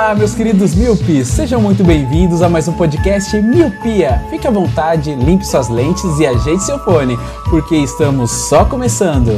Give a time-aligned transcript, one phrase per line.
[0.00, 1.28] Olá, meus queridos míopes!
[1.28, 4.18] Sejam muito bem-vindos a mais um podcast Miopia.
[4.30, 7.18] Fique à vontade, limpe suas lentes e ajeite seu fone,
[7.50, 9.28] porque estamos só começando.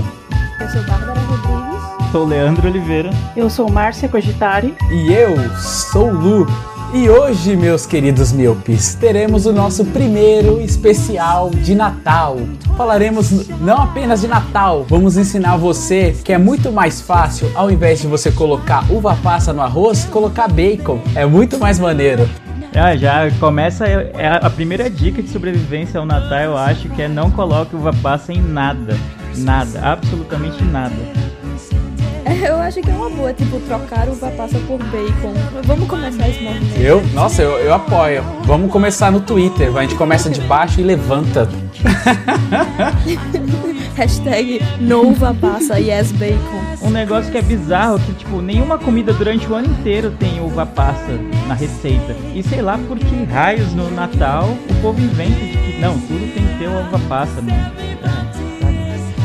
[0.60, 2.12] Eu sou Bárbara Rodrigues.
[2.12, 3.10] Sou Leandro Oliveira.
[3.36, 4.76] Eu sou Márcia Cogitari.
[4.88, 6.46] E eu sou o Lu.
[6.94, 12.36] E hoje, meus queridos míopes, teremos o nosso primeiro especial de Natal.
[12.76, 18.02] Falaremos não apenas de Natal, vamos ensinar você que é muito mais fácil, ao invés
[18.02, 21.00] de você colocar uva passa no arroz, colocar bacon.
[21.14, 22.28] É muito mais maneiro.
[22.74, 27.08] Ah, já começa é a primeira dica de sobrevivência ao Natal, eu acho que é
[27.08, 28.98] não coloque uva passa em nada.
[29.38, 30.94] Nada, absolutamente nada.
[32.46, 35.34] Eu acho que é uma boa, tipo, trocar uva passa por bacon.
[35.64, 36.80] Vamos começar esse movimento.
[36.80, 38.22] Eu, nossa, eu, eu apoio.
[38.44, 39.74] Vamos começar no Twitter.
[39.76, 41.48] A gente começa de baixo e levanta.
[43.94, 46.62] Hashtag no uva passa, yes bacon.
[46.82, 50.64] Um negócio que é bizarro, que tipo, nenhuma comida durante o ano inteiro tem uva
[50.64, 51.12] passa
[51.46, 52.16] na receita.
[52.34, 56.34] E sei lá por que raios no Natal o povo inventa de que não, tudo
[56.34, 57.72] tem que ter uva passa, mano.
[57.78, 58.51] É, sabe?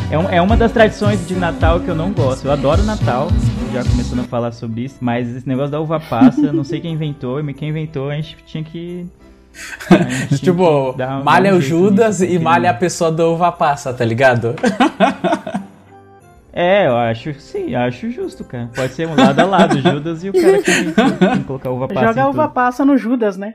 [0.09, 2.45] É, um- é uma das tradições de Natal que eu não gosto.
[2.45, 3.27] Eu adoro Natal,
[3.73, 6.79] já começando a falar sobre isso, mas esse negócio da uva passa, eu não sei
[6.79, 9.05] quem inventou, e quem inventou a gente tinha que.
[10.39, 13.93] tipo, que dar- malha um o Judas nisso, e malha a pessoa da uva passa,
[13.93, 14.55] tá ligado?
[16.59, 18.67] É, eu acho, sim, acho justo, cara.
[18.75, 21.87] Pode ser um lado a lado, Judas e o cara que inventou em colocar uva
[21.87, 22.07] passa.
[22.07, 22.53] Joga em a uva tudo.
[22.55, 23.53] passa no Judas, né?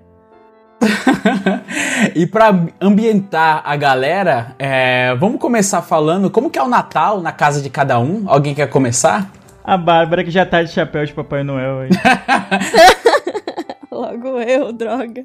[2.14, 7.32] e pra ambientar a galera, é, vamos começar falando como que é o Natal na
[7.32, 8.24] casa de cada um.
[8.26, 9.30] Alguém quer começar?
[9.64, 11.90] A Bárbara que já tá de chapéu de Papai Noel aí.
[13.90, 15.22] Logo eu, droga.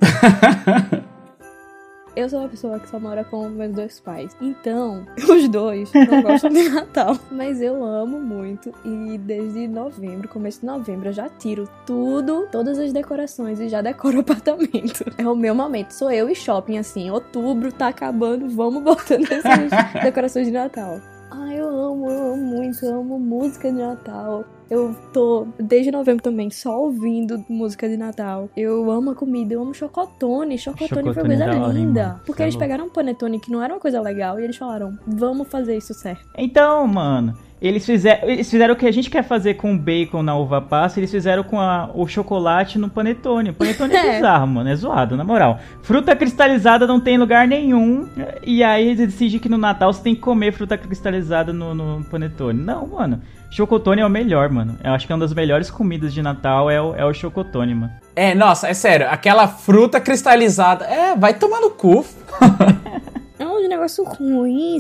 [2.18, 4.36] Eu sou uma pessoa que só mora com meus dois pais.
[4.42, 7.16] Então, os dois não gostam de Natal.
[7.30, 8.74] Mas eu amo muito.
[8.84, 13.84] E desde novembro, começo de novembro, eu já tiro tudo, todas as decorações e já
[13.84, 15.06] decoro o apartamento.
[15.16, 15.92] É o meu momento.
[15.92, 17.12] Sou eu e shopping, assim.
[17.12, 21.00] Outubro tá acabando, vamos botando essas decorações de Natal.
[21.30, 24.44] Ai, eu amo, eu amo muito, eu amo música de Natal.
[24.70, 28.50] Eu tô desde novembro também só ouvindo música de Natal.
[28.56, 30.58] Eu amo a comida, eu amo chocotone.
[30.58, 32.08] Chocotone, foi Chocotone coisa da hora, hein, linda.
[32.08, 32.22] mano?
[32.26, 34.98] Porque é eles pegaram um panetone que não era uma coisa legal e eles falaram:
[35.06, 36.26] vamos fazer isso certo.
[36.38, 40.22] Então, mano, eles fizeram, eles fizeram o que a gente quer fazer com o bacon
[40.22, 43.50] na uva passa, eles fizeram com a- o chocolate no panetone.
[43.50, 44.16] O panetone é É.
[44.16, 45.60] bizarro, mano, é zoado, na moral.
[45.82, 48.08] Fruta cristalizada não tem em lugar nenhum,
[48.46, 52.04] e aí eles decidem que no Natal você tem que comer fruta cristalizada no, no
[52.06, 52.62] panetone.
[52.62, 53.22] Não, mano.
[53.50, 54.78] Chocotone é o melhor, mano.
[54.84, 57.74] Eu acho que é uma das melhores comidas de Natal é o, é o chocotone,
[57.74, 57.92] mano.
[58.14, 60.84] É, nossa, é sério, aquela fruta cristalizada.
[60.86, 62.06] É, vai tomar no cu.
[63.40, 64.78] É um negócio ruim,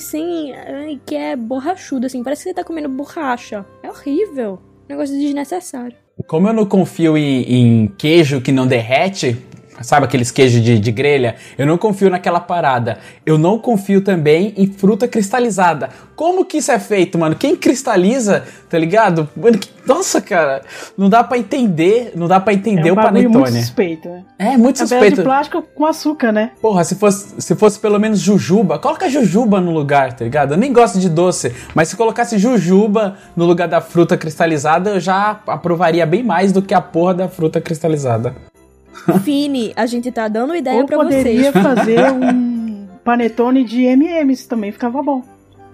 [0.54, 2.24] ai, que é borrachudo, assim.
[2.24, 3.66] Parece que você tá comendo borracha.
[3.84, 4.60] É horrível.
[4.90, 5.96] Negócio desnecessário.
[6.26, 9.38] Como eu não confio em, em queijo que não derrete,
[9.82, 11.36] sabe aqueles queijos de, de grelha?
[11.58, 12.98] Eu não confio naquela parada.
[13.26, 15.90] Eu não confio também em fruta cristalizada.
[16.16, 17.36] Como que isso é feito, mano?
[17.36, 19.30] Quem cristaliza, tá ligado?
[19.36, 20.64] Mano, que- nossa, cara,
[20.98, 23.62] não dá pra entender, não dá pra entender é um o bagulho muito panetone.
[23.62, 24.24] suspeito, né?
[24.38, 25.16] É muito É pedaço suspeito.
[25.18, 26.52] de plástico com açúcar, né?
[26.62, 30.54] Porra, se fosse, se fosse pelo menos jujuba, coloca jujuba no lugar, tá ligado?
[30.56, 35.00] Eu nem gosto de doce, mas se colocasse jujuba no lugar da fruta cristalizada, eu
[35.00, 38.36] já aprovaria bem mais do que a porra da fruta cristalizada.
[39.24, 41.64] Fini, a gente tá dando ideia Ou pra poderia vocês.
[41.64, 45.22] fazer um panetone de M&M's também, ficava bom.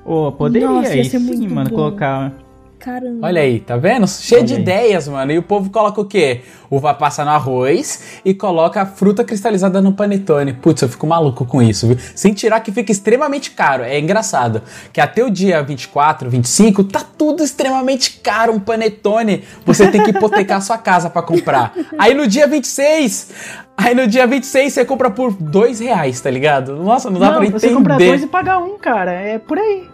[0.06, 1.76] Ô, poderia Nossa, ia ser sim, muito mano, bom.
[1.76, 2.34] colocar
[2.84, 3.26] Caramba.
[3.28, 4.06] Olha aí, tá vendo?
[4.08, 4.60] Cheio Olha de aí.
[4.60, 5.32] ideias, mano.
[5.32, 6.42] E o povo coloca o quê?
[6.70, 10.52] Uva passa no arroz e coloca a fruta cristalizada no panetone.
[10.54, 11.98] Putz, eu fico maluco com isso, viu?
[12.14, 13.84] Sem tirar que fica extremamente caro.
[13.84, 14.62] É engraçado.
[14.92, 18.52] Que até o dia 24, 25, tá tudo extremamente caro.
[18.52, 19.44] Um panetone.
[19.66, 21.74] Você tem que hipotecar sua casa pra comprar.
[21.98, 26.76] Aí no dia 26, Aí no dia 26 você compra por dois reais, tá ligado?
[26.76, 28.10] Nossa, não dá Não, pra você compra entender.
[28.10, 29.12] dois e paga um, cara.
[29.14, 29.88] É por aí.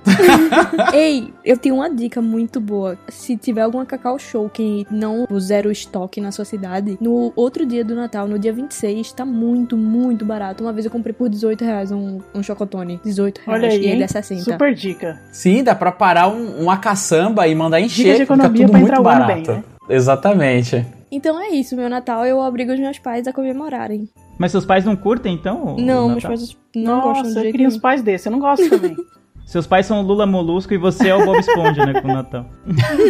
[0.93, 2.78] Ei, eu tenho uma dica muito boa.
[3.07, 7.65] Se tiver alguma Cacau Show que não puser o estoque na sua cidade, no outro
[7.65, 10.63] dia do Natal, no dia 26, tá muito, muito barato.
[10.63, 12.99] Uma vez eu comprei por 18 reais um, um chocotone.
[13.03, 13.63] 18 reais.
[13.63, 13.81] Olha aí.
[13.81, 14.43] e ele é 60.
[14.43, 15.19] Super dica.
[15.31, 18.71] Sim, dá pra parar um, uma caçamba e mandar encher, Dica de fica economia tudo
[18.71, 19.51] pra muito entrar o ano barato.
[19.51, 19.63] bem, né?
[19.89, 20.85] Exatamente.
[21.11, 24.07] Então é isso, meu Natal eu obrigo os meus pais a comemorarem.
[24.37, 25.75] Mas seus pais não curtem, então?
[25.75, 28.25] o Não, meus pais não gostam de Nossa, eu queria uns pais desses.
[28.25, 28.95] Eu não gosto também.
[29.49, 32.45] Seus pais são Lula Molusco e você é o Bob Esponja, né, com o Natal.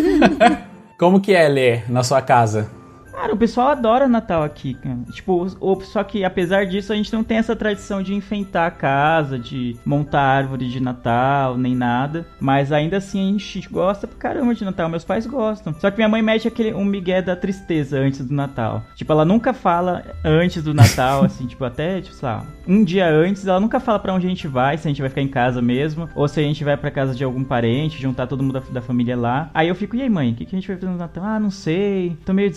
[0.98, 2.72] Como que é ler na sua casa?
[3.20, 5.00] Cara, o pessoal adora Natal aqui, cara.
[5.12, 5.46] Tipo,
[5.84, 9.76] só que apesar disso, a gente não tem essa tradição de enfeitar a casa, de
[9.86, 12.26] montar árvore de Natal, nem nada.
[12.40, 14.88] Mas ainda assim a gente gosta pra caramba de Natal.
[14.88, 15.74] Meus pais gostam.
[15.74, 18.84] Só que minha mãe mete aquele um migué da tristeza antes do Natal.
[18.96, 23.10] Tipo, ela nunca fala antes do Natal, assim, tipo, até, tipo, sei lá, um dia
[23.10, 25.28] antes, ela nunca fala pra onde a gente vai, se a gente vai ficar em
[25.28, 28.54] casa mesmo, ou se a gente vai pra casa de algum parente, juntar todo mundo
[28.54, 29.50] da, da família lá.
[29.54, 31.24] Aí eu fico, e aí, mãe, o que, que a gente vai fazer no Natal?
[31.26, 32.50] Ah, não sei, tô meio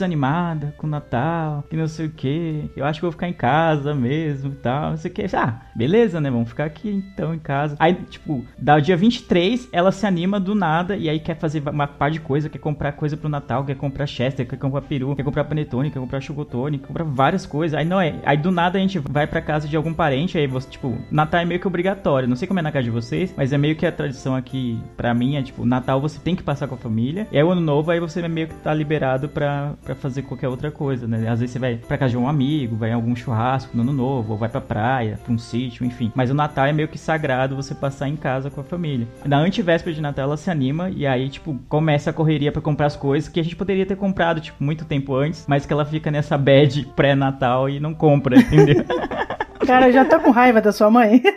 [0.76, 2.70] com o Natal, que não sei o que.
[2.76, 5.24] Eu acho que vou ficar em casa mesmo e tal, não sei o que.
[5.34, 6.30] Ah, beleza, né?
[6.30, 7.76] Vamos ficar aqui então em casa.
[7.78, 11.62] Aí, tipo, dá o dia 23, ela se anima do nada e aí quer fazer
[11.68, 15.14] uma par de coisa, quer comprar coisa pro Natal, quer comprar Chester, quer comprar peru,
[15.14, 17.78] quer comprar panetone, quer comprar chocotone, quer comprar várias coisas.
[17.78, 18.14] Aí não é.
[18.24, 21.40] Aí do nada a gente vai pra casa de algum parente, aí você, tipo, Natal
[21.40, 22.28] é meio que obrigatório.
[22.28, 24.80] Não sei como é na casa de vocês, mas é meio que a tradição aqui
[24.96, 27.26] pra mim é tipo, Natal você tem que passar com a família.
[27.32, 30.70] Aí o ano novo aí você meio que tá liberado pra, pra fazer qualquer outra
[30.70, 31.28] coisa, né?
[31.28, 33.92] Às vezes você vai pra casa de um amigo, vai em algum churrasco no ano
[33.92, 36.12] novo, ou vai pra praia, pra um sítio, enfim.
[36.14, 39.06] Mas o Natal é meio que sagrado você passar em casa com a família.
[39.24, 42.86] Na antivéspera de Natal ela se anima e aí, tipo, começa a correria pra comprar
[42.86, 45.84] as coisas que a gente poderia ter comprado, tipo, muito tempo antes, mas que ela
[45.84, 48.84] fica nessa bad pré-Natal e não compra, entendeu?
[49.66, 51.22] Cara, eu já tô com raiva da sua mãe.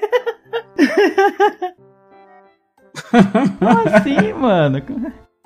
[3.59, 4.81] Como assim, mano?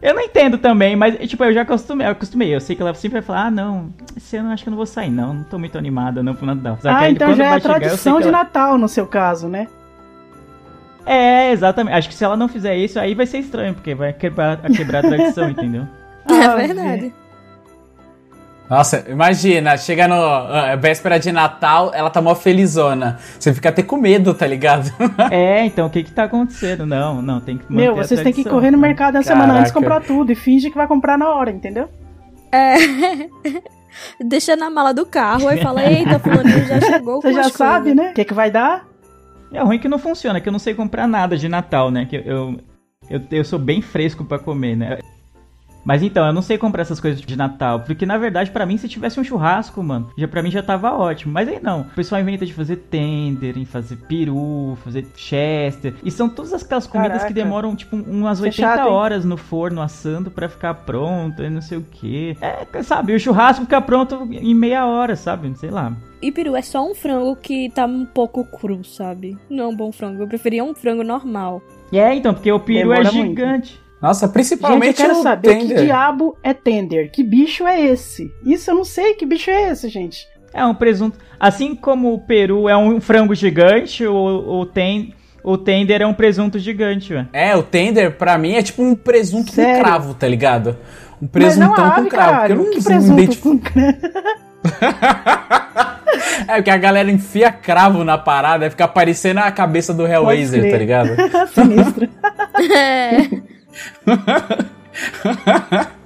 [0.01, 2.55] Eu não entendo também, mas, tipo, eu já acostumei, eu acostumei.
[2.55, 4.71] Eu sei que ela sempre vai falar, ah, não, esse ano eu acho que eu
[4.71, 5.33] não vou sair, não.
[5.33, 6.75] Não tô muito animada, não, pro Natal.
[6.81, 8.87] Só que ah, aí, então já é a chegar, tradição que de ela- Natal no
[8.87, 9.67] seu caso, né?
[11.05, 11.95] É, exatamente.
[11.95, 14.99] Acho que se ela não fizer isso, aí vai ser estranho, porque vai quebrar, quebrar
[14.99, 15.87] a tradição, entendeu?
[16.29, 17.13] É Ah, verdade.
[18.69, 23.17] Nossa, imagina, chega no ah, véspera de Natal, ela tá mó felizona.
[23.39, 24.91] Você fica até com medo, tá ligado?
[25.31, 26.85] É, então o que que tá acontecendo?
[26.85, 29.71] Não, não, tem que manter Meu, vocês têm que correr no mercado na semana antes
[29.71, 31.89] comprar tudo e finge que vai comprar na hora, entendeu?
[32.51, 32.75] É.
[34.23, 37.53] Deixa na mala do carro e fala, eita, fulaninho já chegou Você com já as
[37.53, 38.11] sabe, coisas." né?
[38.11, 38.87] O que, que vai dar?
[39.51, 42.05] É ruim que não funciona, que eu não sei comprar nada de Natal, né?
[42.05, 42.59] Que eu,
[43.09, 44.99] eu, eu sou bem fresco pra comer, né?
[45.89, 48.77] Mas então, eu não sei comprar essas coisas de Natal, porque na verdade, pra mim,
[48.77, 51.33] se tivesse um churrasco, mano, já para mim já tava ótimo.
[51.33, 56.11] Mas aí não, o pessoal inventa de fazer tender, em fazer peru, fazer chester, e
[56.11, 57.33] são todas aquelas comidas que Caraca.
[57.33, 58.93] demoram tipo umas Isso é 80 chato, hein?
[58.93, 62.37] horas no forno assando pra ficar pronto, e não sei o que.
[62.39, 65.51] É, sabe, o churrasco fica pronto em meia hora, sabe?
[65.57, 65.97] Sei lá.
[66.21, 69.35] E peru é só um frango que tá um pouco cru, sabe?
[69.49, 70.21] Não é um bom frango.
[70.21, 71.63] Eu preferia um frango normal.
[71.91, 73.88] É, então, porque o peru Demora é muito.
[74.01, 75.83] Nossa, Gente, principalmente eu quero o saber que tender.
[75.85, 77.11] diabo é tender.
[77.11, 78.31] Que bicho é esse?
[78.45, 79.13] Isso eu não sei.
[79.15, 80.25] Que bicho é esse, gente?
[80.53, 81.17] É um presunto.
[81.39, 84.15] Assim como o peru é um frango gigante, o,
[84.61, 85.13] o, ten,
[85.43, 87.27] o tender é um presunto gigante, velho.
[87.33, 89.75] É, o tender pra mim é tipo um presunto Sério?
[89.75, 90.77] com cravo, tá ligado?
[91.21, 92.31] Um Mas não presuntão a com ave, cravo.
[92.31, 92.55] caralho.
[92.55, 93.97] Porque eu que não presunto identifico- com cravo?
[96.47, 100.77] É porque a galera enfia cravo na parada fica parecendo a cabeça do Hellraiser, tá
[100.77, 101.09] ligado?
[101.53, 102.09] Sinistro.
[102.75, 103.48] É.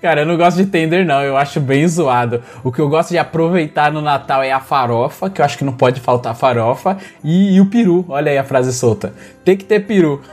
[0.00, 1.20] Cara, eu não gosto de tender, não.
[1.22, 2.42] Eu acho bem zoado.
[2.64, 5.64] O que eu gosto de aproveitar no Natal é a farofa, que eu acho que
[5.64, 8.02] não pode faltar farofa, e, e o peru.
[8.08, 9.12] Olha aí a frase solta.
[9.44, 10.22] Tem que ter peru.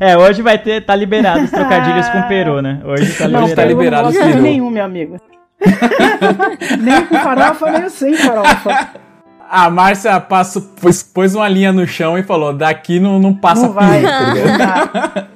[0.00, 2.80] É, hoje vai ter, tá liberado os trocadilhos com peru, né?
[2.84, 3.54] Hoje tá Não, liberado.
[3.54, 4.42] tá peru eu liberado não os peru.
[4.42, 5.16] nenhum, meu amigo.
[6.80, 8.88] nem com farofa, nem sem farofa.
[9.48, 13.66] A Márcia passou, pôs, pôs uma linha no chão e falou: daqui não, não passa
[13.66, 14.00] Não vai.
[14.00, 15.26] peru, tá ligado?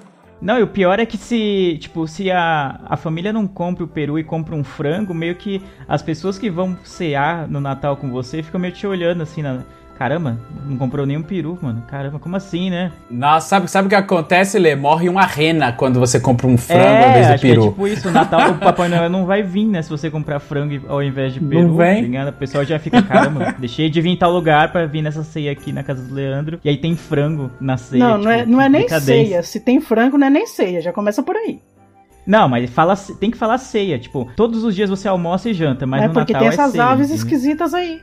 [0.45, 3.89] Não e o pior é que se, tipo, se a, a família não compra o
[3.89, 8.11] peru e compra um frango, meio que as pessoas que vão cear no Natal com
[8.11, 9.65] você ficam meio te olhando assim, na...
[9.99, 11.83] caramba, não comprou nenhum peru, mano.
[11.89, 12.91] Caramba, como assim, né?
[13.11, 14.75] Nossa, sabe, sabe o que acontece, Lê?
[14.75, 17.63] Morre uma rena quando você compra um frango é, ao invés do que peru.
[17.65, 20.41] é tipo isso, o Natal, o Papai Noel não vai vir, né, se você comprar
[20.41, 21.97] frango ao invés de peru, vem.
[21.97, 22.29] tá ligado?
[22.29, 25.53] O pessoal já fica, caramba, deixei de vir em tal lugar pra vir nessa ceia
[25.53, 28.03] aqui na casa do Leandro, e aí tem frango na ceia.
[28.05, 29.05] Não, não é, tipo, não é nem decadência.
[29.27, 29.43] ceia.
[29.43, 30.81] Se tem frango, não é nem ceia.
[30.81, 31.61] Já começa por aí.
[32.27, 33.99] Não, mas fala, tem que falar ceia.
[33.99, 36.61] Tipo, todos os dias você almoça e janta, mas é no porque Natal tem é
[36.63, 36.85] essas ceia.
[36.85, 37.17] aves entendeu?
[37.25, 38.01] esquisitas aí.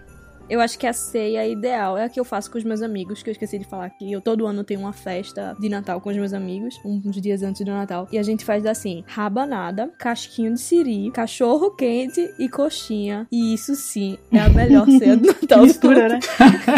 [0.52, 3.24] Eu acho que a ceia ideal é a que eu faço com os meus amigos,
[3.24, 4.12] que eu esqueci de falar aqui.
[4.12, 7.64] Eu todo ano tenho uma festa de Natal com os meus amigos, uns dias antes
[7.64, 8.06] do Natal.
[8.12, 13.26] E a gente faz assim: rabanada, casquinho de siri, cachorro quente e coxinha.
[13.32, 15.62] E isso sim é a melhor ceia do Natal.
[15.62, 16.20] Mistura, né?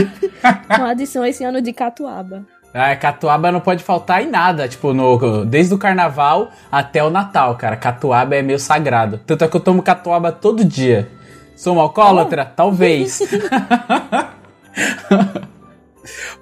[0.77, 2.45] Com adição esse ano de catuaba.
[2.75, 7.55] Ah, catuaba não pode faltar em nada, tipo, no, desde o carnaval até o Natal,
[7.55, 7.75] cara.
[7.75, 9.19] Catuaba é meio sagrado.
[9.25, 11.09] Tanto é que eu tomo catuaba todo dia.
[11.55, 12.45] Sou um alcoólatra?
[12.45, 13.21] Talvez.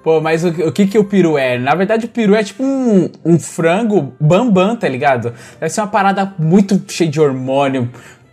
[0.02, 1.56] Pô, mas o, o que que o peru é?
[1.58, 5.32] Na verdade, o peru é tipo um, um frango bambam, tá ligado?
[5.60, 7.88] Deve ser uma parada muito cheia de hormônio,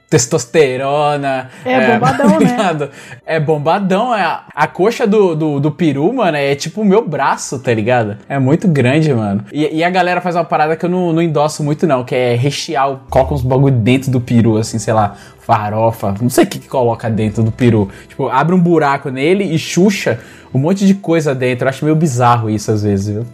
[0.10, 1.50] testosterona.
[1.64, 2.90] É bombadão, tá né?
[3.26, 4.16] É bombadão.
[4.16, 7.74] É, a, a coxa do, do, do peru, mano, é tipo o meu braço, tá
[7.74, 8.18] ligado?
[8.28, 9.46] É muito grande, mano.
[9.52, 12.16] E, e a galera faz uma parada que eu não, não endosso muito, não, que
[12.16, 16.48] é rechear, coloca uns bagulho dentro do peru, assim, sei lá, farofa, não sei o
[16.48, 17.90] que, que coloca dentro do peru.
[18.08, 20.20] Tipo, abre um buraco nele e xuxa
[20.54, 21.66] um monte de coisa dentro.
[21.66, 23.26] Eu acho meio bizarro isso às vezes, viu?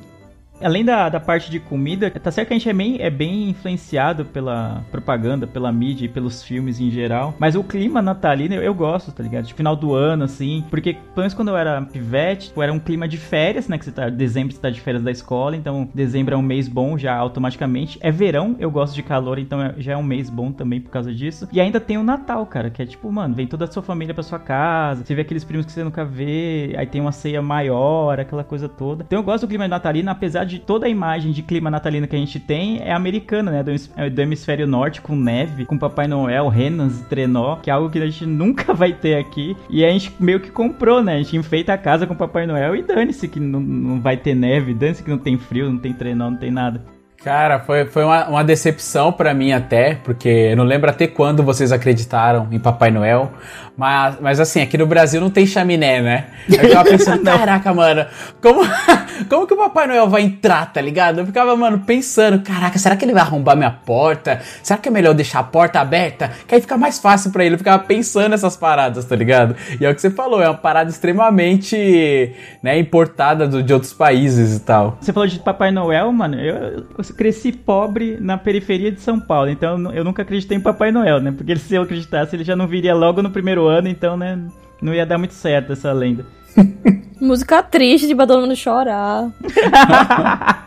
[0.65, 3.49] Além da, da parte de comida, tá certo que a gente é bem, é bem
[3.49, 7.35] influenciado pela propaganda, pela mídia e pelos filmes em geral.
[7.37, 9.45] Mas o clima natalino eu, eu gosto, tá ligado?
[9.45, 10.63] De final do ano, assim.
[10.71, 13.77] Porque, pelo menos quando eu era pivete, tipo, era um clima de férias, né?
[13.77, 14.09] Que você tá.
[14.09, 17.99] Dezembro você tá de férias da escola, então dezembro é um mês bom já automaticamente.
[18.01, 20.89] É verão, eu gosto de calor, então é- já é um mês bom também por
[20.89, 21.47] causa disso.
[21.51, 24.15] E ainda tem o Natal, cara, que é tipo, mano, vem toda a sua família
[24.15, 27.39] pra sua casa, você vê aqueles primos que você nunca vê, aí tem uma ceia
[27.41, 29.03] maior, aquela coisa toda.
[29.05, 32.15] Então eu gosto do clima natalino, apesar de toda a imagem de clima natalino que
[32.15, 33.63] a gente tem é americana, né?
[33.63, 37.89] Do, é do hemisfério norte, com neve, com Papai Noel, renas, trenó, que é algo
[37.89, 39.55] que a gente nunca vai ter aqui.
[39.69, 41.15] E a gente meio que comprou, né?
[41.15, 44.35] A gente enfeita a casa com Papai Noel e dane-se que não, não vai ter
[44.35, 46.95] neve, dane-se que não tem frio, não tem trenó, não tem nada.
[47.25, 51.41] Cara, foi, foi uma, uma decepção pra mim até, porque eu não lembro até quando
[51.41, 53.31] vocês acreditaram em Papai Noel.
[53.77, 56.25] Mas, mas assim, aqui no Brasil não tem chaminé, né?
[56.47, 58.05] Eu ficava pensando, caraca, mano,
[58.41, 58.61] como,
[59.29, 61.19] como que o Papai Noel vai entrar, tá ligado?
[61.19, 64.39] Eu ficava, mano, pensando, caraca, será que ele vai arrombar minha porta?
[64.63, 66.31] Será que é melhor deixar a porta aberta?
[66.47, 67.55] Que aí fica mais fácil pra ele.
[67.55, 69.55] Eu ficava pensando nessas paradas, tá ligado?
[69.79, 73.93] E é o que você falou, é uma parada extremamente, né, importada do- de outros
[73.93, 74.97] países e tal.
[75.01, 76.35] Você falou de Papai Noel, mano.
[76.39, 76.55] Eu,
[76.97, 81.19] eu cresci pobre na periferia de São Paulo, então eu nunca acreditei em Papai Noel,
[81.19, 81.33] né?
[81.35, 84.39] Porque se eu acreditasse, ele já não viria logo no primeiro ano, então, né?
[84.81, 86.25] Não ia dar muito certo essa lenda.
[87.19, 89.31] Música triste todo mundo chorar.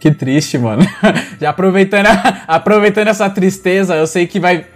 [0.00, 0.82] Que triste, mano.
[1.38, 2.06] Já aproveitando,
[2.48, 4.66] aproveitando essa tristeza, eu sei que vai,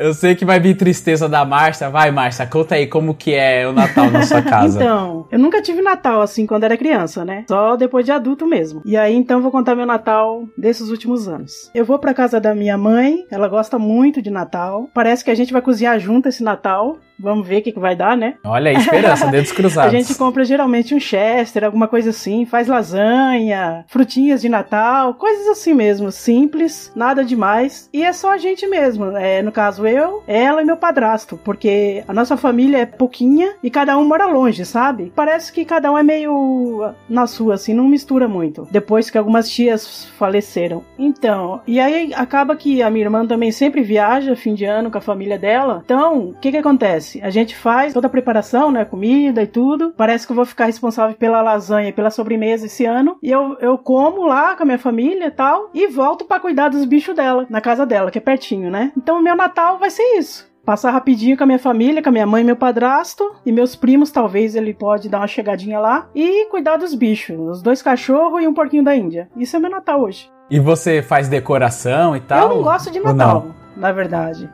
[0.00, 1.90] eu sei que vai vir tristeza da Márcia.
[1.90, 4.80] Vai, Márcia, conta aí como que é o Natal na sua casa.
[4.80, 7.44] Então, eu nunca tive Natal assim quando era criança, né?
[7.48, 8.80] Só depois de adulto mesmo.
[8.84, 11.70] E aí então vou contar meu Natal desses últimos anos.
[11.74, 14.88] Eu vou pra casa da minha mãe, ela gosta muito de Natal.
[14.94, 16.96] Parece que a gente vai cozinhar junto esse Natal.
[17.22, 18.36] Vamos ver o que, que vai dar, né?
[18.42, 19.92] Olha aí, esperança, dedos A cruzados.
[19.92, 25.74] gente compra geralmente um chester, alguma coisa assim, faz lasanha, frutinhas de Natal, coisas assim
[25.74, 27.90] mesmo, simples, nada demais.
[27.92, 32.04] E é só a gente mesmo, é, no caso eu, ela e meu padrasto, porque
[32.06, 35.12] a nossa família é pouquinha e cada um mora longe, sabe?
[35.14, 38.66] Parece que cada um é meio na sua, assim, não mistura muito.
[38.70, 40.82] Depois que algumas tias faleceram.
[40.98, 44.98] Então, e aí acaba que a minha irmã também sempre viaja fim de ano com
[44.98, 45.82] a família dela.
[45.84, 47.20] Então, o que que acontece?
[47.22, 48.84] A gente faz toda a preparação, né?
[48.84, 49.92] Comida e tudo.
[49.96, 53.16] Parece que eu vou ficar responsável pela lasanha e pela sobremesa esse ano.
[53.22, 55.70] E eu, eu como lá com a minha família e tal.
[55.74, 58.92] E volto pra cuidar dos bichos dela, na casa dela, que é pertinho, né?
[58.96, 60.48] Então, o meu Natal vai ser isso.
[60.64, 63.34] Passar rapidinho com a minha família, com a minha mãe e meu padrasto.
[63.44, 66.08] E meus primos, talvez ele pode dar uma chegadinha lá.
[66.14, 67.36] E cuidar dos bichos.
[67.38, 69.28] Os dois cachorros e um porquinho da Índia.
[69.36, 70.30] Isso é meu Natal hoje.
[70.50, 72.50] E você faz decoração e tal?
[72.50, 73.46] Eu não gosto de Natal,
[73.76, 74.50] na verdade.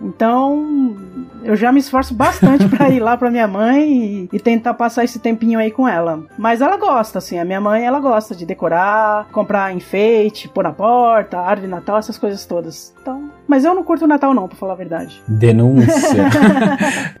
[0.00, 0.96] Então,
[1.42, 5.04] eu já me esforço bastante pra ir lá pra minha mãe e, e tentar passar
[5.04, 6.22] esse tempinho aí com ela.
[6.38, 10.72] Mas ela gosta, assim, a minha mãe, ela gosta de decorar, comprar enfeite, pôr na
[10.72, 12.94] porta, árvore de Natal, essas coisas todas.
[13.00, 15.20] Então, mas eu não curto o Natal não, pra falar a verdade.
[15.26, 16.24] Denúncia.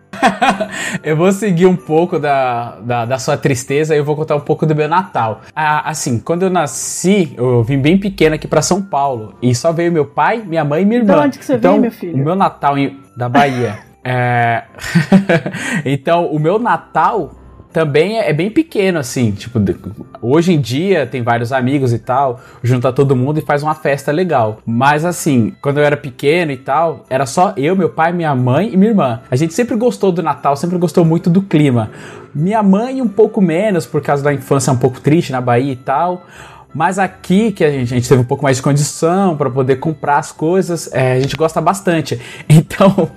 [1.02, 4.40] eu vou seguir um pouco da, da, da sua tristeza e eu vou contar um
[4.40, 5.40] pouco do meu Natal.
[5.54, 9.34] Ah, assim, quando eu nasci, eu vim bem pequeno aqui pra São Paulo.
[9.40, 11.22] E só veio meu pai, minha mãe e minha irmã.
[11.22, 12.14] onde que você então, veio, meu filho?
[12.14, 13.89] O meu Natal em- da Bahia.
[14.04, 14.64] É...
[15.84, 17.36] então, o meu Natal
[17.72, 19.32] também é é bem pequeno, assim.
[19.32, 19.60] Tipo,
[20.22, 24.12] hoje em dia tem vários amigos e tal, junta todo mundo e faz uma festa
[24.12, 24.58] legal.
[24.64, 28.72] Mas assim, quando eu era pequeno e tal, era só eu, meu pai, minha mãe
[28.72, 29.20] e minha irmã.
[29.30, 31.90] A gente sempre gostou do Natal, sempre gostou muito do clima.
[32.34, 35.76] Minha mãe um pouco menos, por causa da infância um pouco triste na Bahia e
[35.76, 36.24] tal.
[36.72, 39.76] Mas aqui, que a gente, a gente teve um pouco mais de condição para poder
[39.76, 42.20] comprar as coisas, é, a gente gosta bastante.
[42.48, 43.10] Então,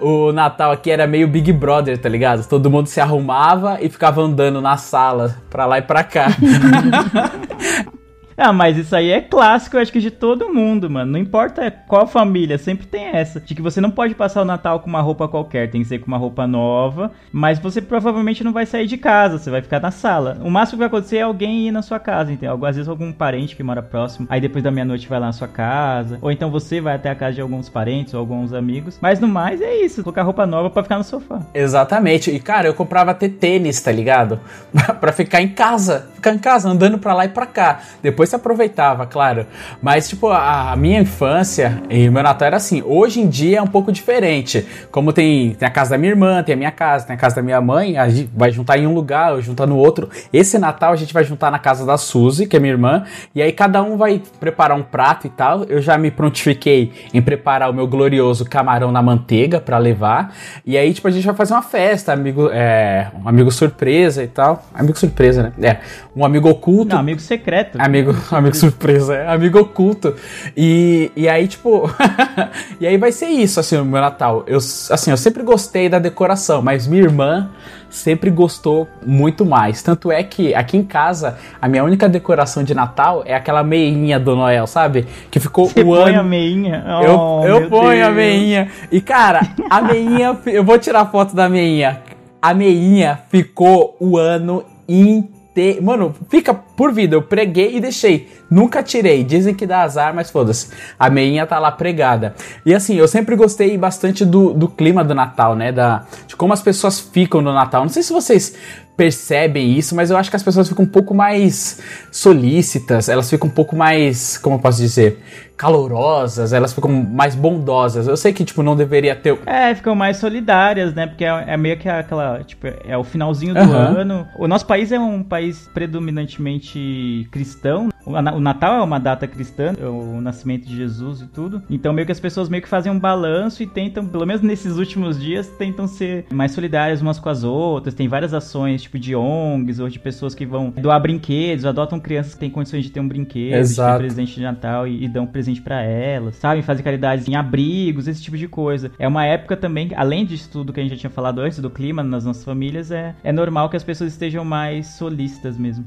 [0.00, 2.46] o Natal aqui era meio Big Brother, tá ligado?
[2.46, 6.28] Todo mundo se arrumava e ficava andando na sala, pra lá e pra cá.
[8.38, 11.12] Ah, mas isso aí é clássico, eu acho que de todo mundo, mano.
[11.12, 13.40] Não importa qual família, sempre tem essa.
[13.40, 16.00] De que você não pode passar o Natal com uma roupa qualquer, tem que ser
[16.00, 17.12] com uma roupa nova.
[17.32, 20.38] Mas você provavelmente não vai sair de casa, você vai ficar na sala.
[20.42, 22.62] O máximo que vai acontecer é alguém ir na sua casa, entendeu?
[22.66, 25.48] Às vezes algum parente que mora próximo, aí depois da meia-noite vai lá na sua
[25.48, 26.18] casa.
[26.20, 28.98] Ou então você vai até a casa de alguns parentes ou alguns amigos.
[29.00, 31.40] Mas no mais é isso, colocar roupa nova pra ficar no sofá.
[31.54, 32.30] Exatamente.
[32.30, 34.38] E cara, eu comprava até tênis, tá ligado?
[35.00, 36.10] pra ficar em casa.
[36.16, 37.80] Ficar em casa, andando pra lá e pra cá.
[38.02, 39.46] Depois você aproveitava, claro.
[39.80, 42.82] Mas, tipo, a, a minha infância e o meu Natal era assim.
[42.84, 44.66] Hoje em dia é um pouco diferente.
[44.90, 47.36] Como tem, tem a casa da minha irmã, tem a minha casa, tem a casa
[47.36, 50.08] da minha mãe, a gente vai juntar em um lugar, ou juntar no outro.
[50.32, 53.04] Esse Natal a gente vai juntar na casa da Suzy, que é minha irmã.
[53.34, 55.64] E aí cada um vai preparar um prato e tal.
[55.64, 60.34] Eu já me prontifiquei em preparar o meu glorioso camarão na manteiga pra levar.
[60.64, 64.28] E aí, tipo, a gente vai fazer uma festa, amigo, é, um amigo surpresa e
[64.28, 64.64] tal.
[64.74, 65.68] Amigo surpresa, né?
[65.68, 65.76] É,
[66.14, 66.94] um amigo oculto.
[66.94, 67.78] Não, amigo secreto.
[67.80, 70.14] Amigo, amigo surpresa, é, amigo oculto.
[70.56, 71.90] E, e aí, tipo.
[72.80, 74.44] e aí vai ser isso, assim, o meu Natal.
[74.46, 77.48] Eu, assim, eu sempre gostei da decoração, mas minha irmã
[77.88, 79.82] sempre gostou muito mais.
[79.82, 84.18] Tanto é que aqui em casa, a minha única decoração de Natal é aquela meinha
[84.18, 85.06] do Noel, sabe?
[85.30, 86.20] Que ficou Você o põe ano.
[86.20, 86.84] a meinha.
[87.02, 88.16] Eu, Oh, eu meu ponho a Deus.
[88.16, 88.68] meinha.
[88.90, 90.36] E, cara, a meinha.
[90.46, 92.02] eu vou tirar a foto da meinha.
[92.42, 95.35] A meinha ficou o ano inteiro.
[95.80, 97.16] Mano, fica por vida.
[97.16, 98.30] Eu preguei e deixei.
[98.50, 99.24] Nunca tirei.
[99.24, 100.68] Dizem que dá azar, mas foda-se.
[100.98, 102.34] A meinha tá lá pregada.
[102.64, 105.72] E assim, eu sempre gostei bastante do, do clima do Natal, né?
[105.72, 107.82] Da, de como as pessoas ficam no Natal.
[107.82, 108.54] Não sei se vocês
[108.96, 113.48] percebem isso, mas eu acho que as pessoas ficam um pouco mais solícitas, elas ficam
[113.48, 115.22] um pouco mais, como eu posso dizer,
[115.56, 118.06] calorosas, elas ficam mais bondosas.
[118.06, 119.38] Eu sei que, tipo, não deveria ter.
[119.46, 121.06] É, ficam mais solidárias, né?
[121.06, 123.98] Porque é, é meio que aquela, tipo, é o finalzinho do Aham.
[124.00, 124.28] ano.
[124.38, 127.88] O nosso país é um país predominantemente cristão.
[128.04, 131.60] O Na- o Natal é uma data cristã, é o nascimento de Jesus e tudo.
[131.68, 134.76] Então meio que as pessoas meio que fazem um balanço e tentam, pelo menos nesses
[134.76, 137.94] últimos dias, tentam ser mais solidárias umas com as outras.
[137.94, 142.34] Tem várias ações, tipo de ONGs ou de pessoas que vão doar brinquedos, adotam crianças
[142.34, 143.94] que têm condições de ter um brinquedo, de Exato.
[143.98, 146.62] ter presente de Natal e, e dão presente pra elas, sabe?
[146.62, 148.90] Fazem caridades em abrigos, esse tipo de coisa.
[148.98, 151.70] É uma época também, além disso tudo que a gente já tinha falado antes, do
[151.70, 155.84] clima nas nossas famílias, é, é normal que as pessoas estejam mais solistas mesmo.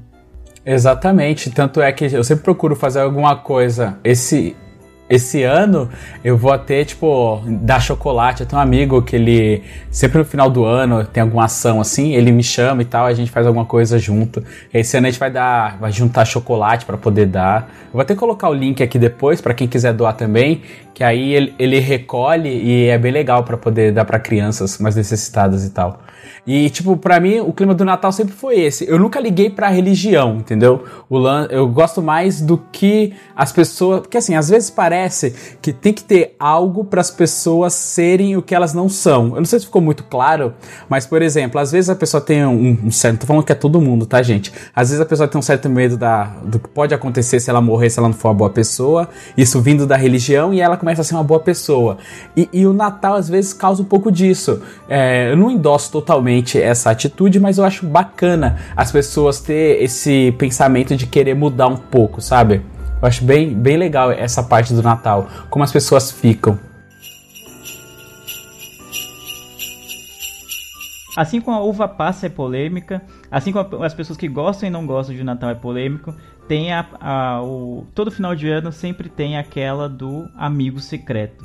[0.66, 1.52] Exatamente.
[1.52, 3.98] Tanto é que eu sempre procuro fazer alguma coisa.
[4.04, 4.56] Esse.
[5.10, 5.90] Esse ano
[6.24, 8.42] eu vou até, tipo, dar chocolate.
[8.42, 12.14] Eu tenho um amigo que ele, sempre no final do ano, tem alguma ação assim,
[12.14, 14.44] ele me chama e tal, a gente faz alguma coisa junto.
[14.74, 17.72] Esse ano a gente vai dar, vai juntar chocolate pra poder dar.
[17.86, 20.62] Eu vou até colocar o link aqui depois pra quem quiser doar também,
[20.94, 24.96] que aí ele, ele recolhe e é bem legal pra poder dar pra crianças mais
[24.96, 26.02] necessitadas e tal.
[26.46, 28.90] E, tipo, pra mim, o clima do Natal sempre foi esse.
[28.90, 30.84] Eu nunca liguei pra religião, entendeu?
[31.10, 31.48] O lan...
[31.52, 34.02] Eu gosto mais do que as pessoas.
[34.02, 34.99] Porque, assim, às vezes parece
[35.62, 39.28] que tem que ter algo para as pessoas serem o que elas não são.
[39.30, 40.54] Eu não sei se ficou muito claro,
[40.90, 43.20] mas, por exemplo, às vezes a pessoa tem um, um certo.
[43.20, 44.52] Tô falando que é todo mundo, tá, gente?
[44.76, 47.62] Às vezes a pessoa tem um certo medo da, do que pode acontecer se ela
[47.62, 49.08] morrer, se ela não for uma boa pessoa.
[49.38, 51.98] Isso vindo da religião e ela começa a ser uma boa pessoa.
[52.36, 54.62] E, e o Natal, às vezes, causa um pouco disso.
[54.88, 60.34] É, eu não endosso totalmente essa atitude, mas eu acho bacana as pessoas ter esse
[60.38, 62.62] pensamento de querer mudar um pouco, sabe?
[63.02, 66.60] Eu acho bem, bem legal essa parte do Natal, como as pessoas ficam.
[71.16, 74.86] Assim como a uva passa é polêmica, assim como as pessoas que gostam e não
[74.86, 76.14] gostam de Natal é polêmico,
[76.48, 81.44] tem a, a- o, todo final de ano sempre tem aquela do amigo secreto.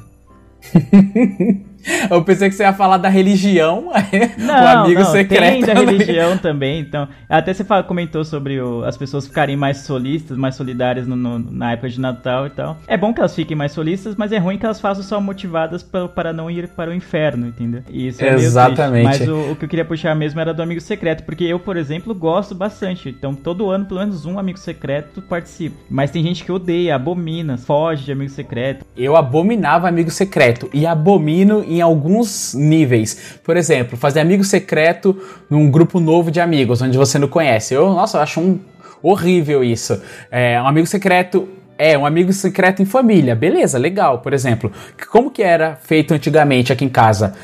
[2.10, 3.90] Eu pensei que você ia falar da religião,
[4.38, 5.52] Não, o amigo não, secreto.
[5.52, 7.08] tem da religião também, então.
[7.28, 11.72] Até você comentou sobre o- as pessoas ficarem mais solistas, mais solidárias no- no- na
[11.72, 12.76] época de Natal e tal.
[12.86, 15.82] É bom que elas fiquem mais solistas, mas é ruim que elas façam só motivadas
[15.82, 17.82] pa- para não ir para o inferno, entendeu?
[17.90, 18.34] Isso é.
[18.34, 19.04] Exatamente.
[19.04, 21.76] Mas o, o que eu queria puxar mesmo era do amigo secreto, porque eu, por
[21.76, 23.08] exemplo, gosto bastante.
[23.08, 25.76] Então, todo ano, pelo menos um amigo secreto participa.
[25.90, 28.84] Mas tem gente que odeia, abomina, foge de amigo secreto.
[28.96, 33.38] Eu abominava amigo secreto e abomino em alguns níveis.
[33.42, 35.16] Por exemplo, fazer amigo secreto
[35.48, 37.74] num grupo novo de amigos, onde você não conhece.
[37.74, 38.60] Eu, nossa, eu acho um
[39.02, 40.00] horrível isso.
[40.30, 41.48] É, um amigo secreto.
[41.76, 43.34] É, um amigo secreto em família.
[43.34, 44.20] Beleza, legal.
[44.20, 44.70] Por exemplo,
[45.10, 47.34] como que era feito antigamente aqui em casa?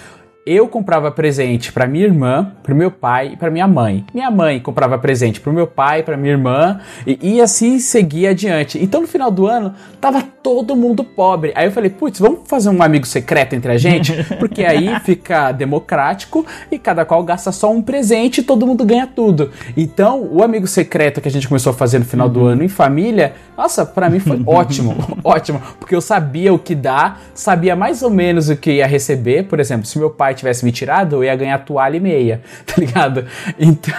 [0.46, 4.04] Eu comprava presente pra minha irmã, pro meu pai e pra minha mãe.
[4.12, 8.82] Minha mãe comprava presente pro meu pai, pra minha irmã e, e assim seguia adiante.
[8.82, 11.52] Então no final do ano tava todo mundo pobre.
[11.54, 15.52] Aí eu falei, putz, vamos fazer um amigo secreto entre a gente, porque aí fica
[15.52, 19.50] democrático e cada qual gasta só um presente e todo mundo ganha tudo.
[19.76, 22.68] Então o amigo secreto que a gente começou a fazer no final do ano em
[22.68, 28.02] família, nossa, pra mim foi ótimo, ótimo, porque eu sabia o que dá, sabia mais
[28.02, 29.44] ou menos o que ia receber.
[29.44, 32.74] Por exemplo, se meu pai tivesse me tirado, eu ia ganhar toalha e meia, tá
[32.78, 33.24] ligado?
[33.58, 33.94] Então.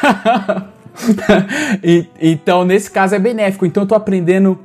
[1.82, 3.66] E- então, nesse caso é benéfico.
[3.66, 4.60] Então, eu tô aprendendo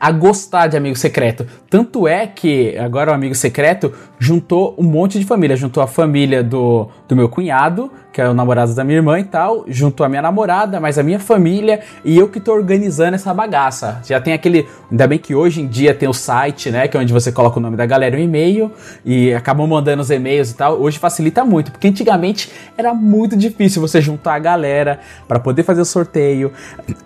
[0.00, 1.46] a gostar de amigo secreto.
[1.68, 5.54] Tanto é que agora o amigo secreto juntou um monte de família.
[5.56, 9.24] Juntou a família do, do meu cunhado, que é o namorado da minha irmã e
[9.24, 9.64] tal.
[9.68, 11.80] Juntou a minha namorada, mais a minha família.
[12.04, 14.00] E eu que tô organizando essa bagaça.
[14.04, 14.68] Já tem aquele.
[14.90, 16.88] Ainda bem que hoje em dia tem o site, né?
[16.88, 18.70] Que é onde você coloca o nome da galera o e-mail.
[19.04, 20.80] E acabam mandando os e-mails e tal.
[20.80, 21.70] Hoje facilita muito.
[21.70, 26.52] Porque antigamente era muito difícil você juntar a galera para poder fazer o sorteio.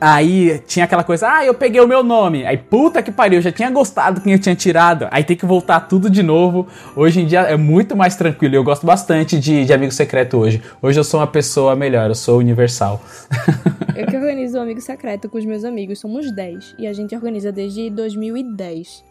[0.01, 2.47] Aí tinha aquela coisa, ah, eu peguei o meu nome.
[2.47, 5.07] Aí, puta que pariu, eu já tinha gostado quem eu tinha tirado.
[5.11, 6.67] Aí tem que voltar tudo de novo.
[6.97, 8.55] Hoje em dia é muito mais tranquilo.
[8.55, 10.63] Eu gosto bastante de, de amigo secreto hoje.
[10.81, 13.03] Hoje eu sou uma pessoa melhor, eu sou universal.
[13.97, 16.75] Eu que organizo o Amigo Secreto com os meus amigos, somos 10.
[16.79, 19.05] E a gente organiza desde 2010.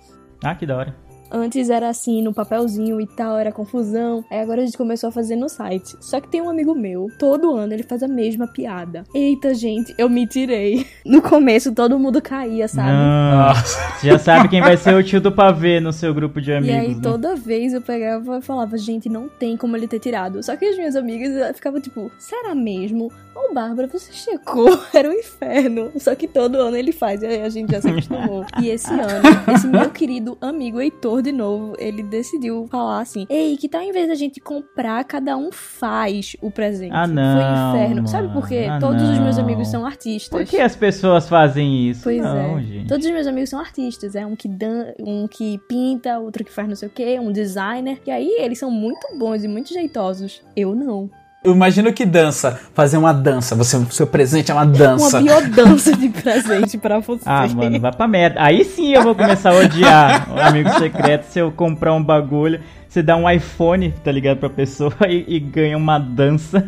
[0.43, 1.02] Ah, que da hora.
[1.33, 4.23] Antes era assim, no papelzinho e tal, era confusão.
[4.29, 5.95] Aí agora a gente começou a fazer no site.
[5.99, 9.03] Só que tem um amigo meu, todo ano ele faz a mesma piada.
[9.15, 10.85] Eita, gente, eu me tirei.
[11.05, 12.91] No começo todo mundo caía, sabe?
[13.99, 16.55] Você já sabe quem vai ser o tio do pavê no seu grupo de E
[16.55, 16.99] amigos, aí né?
[17.01, 20.41] toda vez eu pegava e falava, gente, não tem como ele ter tirado.
[20.43, 23.11] Só que as minhas amigas ficavam tipo, será mesmo?
[23.35, 24.67] Ô Bárbara, você checou?
[24.93, 25.91] Era um inferno.
[25.97, 28.45] Só que todo ano ele faz, e aí a gente já se acostumou.
[28.61, 33.57] e esse ano, esse meu querido amigo Heitor, de novo, ele decidiu falar assim: Ei,
[33.57, 36.93] que tal em vez da gente comprar, cada um faz o presente?
[36.93, 38.07] Ah, Foi não, um inferno.
[38.07, 38.67] Sabe por quê?
[38.67, 38.73] mano.
[38.73, 39.43] Ah, Todos os meus não.
[39.43, 40.29] amigos são artistas.
[40.29, 42.03] Por que as pessoas fazem isso?
[42.03, 42.61] Pois não, é.
[42.61, 42.87] gente.
[42.87, 44.15] Todos os meus amigos são artistas.
[44.15, 47.31] É um que dan um que pinta, outro que faz não sei o que, um
[47.31, 47.99] designer.
[48.05, 50.43] E aí eles são muito bons e muito jeitosos.
[50.55, 51.09] Eu não.
[51.43, 53.53] Eu imagino que dança, fazer uma dança.
[53.55, 55.19] Você, seu presente é uma dança.
[55.19, 57.21] Uma biodança de presente pra você.
[57.25, 58.41] Ah, mano, vai pra merda.
[58.41, 62.61] Aí sim eu vou começar a odiar o amigo secreto se eu comprar um bagulho.
[62.87, 66.65] Você dá um iPhone, tá ligado, pra pessoa e, e ganha uma dança.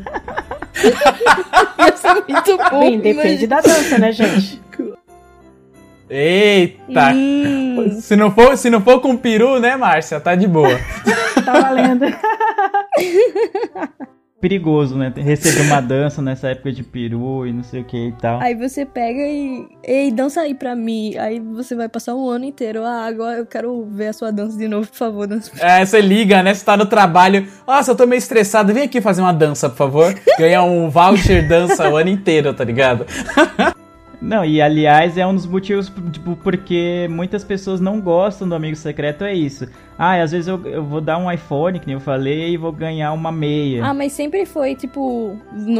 [1.79, 2.79] Ia ser muito bom.
[2.81, 4.61] Bem, depende da dança, né, gente?
[6.09, 7.11] Eita!
[7.13, 10.19] Hum, Se não, for, se não for com peru, né, Márcia?
[10.19, 10.77] Tá de boa.
[11.45, 12.05] Tá valendo.
[14.45, 15.11] Perigoso, né?
[15.15, 18.39] Receber uma dança nessa época de peru e não sei o que e tal.
[18.39, 19.65] aí você pega e.
[19.83, 21.17] Ei, dança aí pra mim.
[21.17, 22.83] Aí você vai passar um ano inteiro.
[22.83, 25.49] Ah, agora eu quero ver a sua dança de novo, por favor, dança.
[25.59, 26.53] É, você liga, né?
[26.53, 27.47] Você tá no trabalho.
[27.65, 28.71] Nossa, eu tô meio estressado.
[28.71, 30.15] Vem aqui fazer uma dança, por favor.
[30.37, 33.03] Ganhar um voucher dança o ano inteiro, tá ligado?
[34.21, 38.75] Não, e aliás, é um dos motivos tipo, porque muitas pessoas não gostam do amigo
[38.75, 39.67] secreto, é isso.
[39.97, 42.71] Ah, às vezes eu, eu vou dar um iPhone, que nem eu falei, e vou
[42.71, 43.85] ganhar uma meia.
[43.85, 45.37] Ah, mas sempre foi, tipo,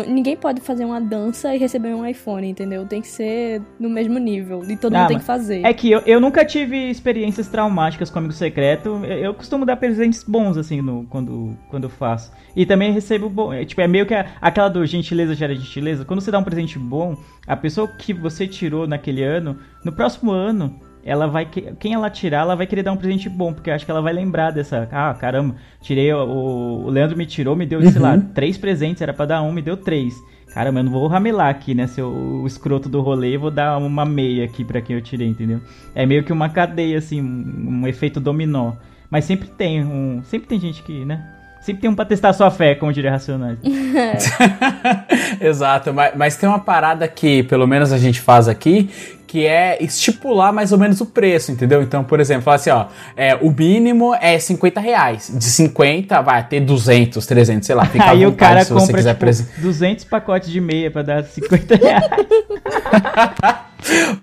[0.08, 2.86] ninguém pode fazer uma dança e receber um iPhone, entendeu?
[2.86, 4.64] Tem que ser no mesmo nível.
[4.70, 5.66] E todo Ah, mundo tem que fazer.
[5.66, 9.02] É que eu, eu nunca tive experiências traumáticas com amigo secreto.
[9.04, 12.32] Eu, eu costumo dar presentes bons, assim, no, quando, quando eu faço.
[12.56, 13.52] E também recebo bom.
[13.54, 16.06] É, tipo, é meio que a- aquela do gentileza gera gentileza.
[16.06, 20.32] Quando você dá um presente bom, a pessoa que você tirou naquele ano, no próximo
[20.32, 21.46] ano, ela vai.
[21.46, 23.92] que- Quem ela tirar, ela vai querer dar um presente bom, porque eu acho que
[23.92, 24.90] ela vai lembrar dessa.
[24.92, 26.12] Ah, caramba, tirei.
[26.12, 29.52] O, o Leandro me tirou, me deu, sei lá, três presentes, era pra dar um,
[29.52, 30.14] me deu três.
[30.54, 31.86] Caramba, eu não vou ramelar aqui, né?
[31.86, 35.28] Seu o escroto do rolê, eu vou dar uma meia aqui pra quem eu tirei,
[35.28, 35.60] entendeu?
[35.94, 38.72] É meio que uma cadeia, assim, um, um efeito dominó.
[39.10, 40.24] Mas sempre tem um.
[40.24, 41.24] Sempre tem gente que, né?
[41.62, 43.58] Sempre tem um pra testar sua fé, como diria Racionais.
[45.42, 48.90] Exato, mas, mas tem uma parada que, pelo menos a gente faz aqui,
[49.28, 51.82] que é estipular mais ou menos o preço, entendeu?
[51.82, 52.86] Então, por exemplo, fala assim, ó,
[53.18, 55.32] é, o mínimo é 50 reais.
[55.34, 57.86] De 50 vai ter 200, 300, sei lá.
[57.86, 61.02] Fica Aí o cara se você compra quiser tipo, presen- 200 pacotes de meia pra
[61.02, 62.04] dar 50 reais.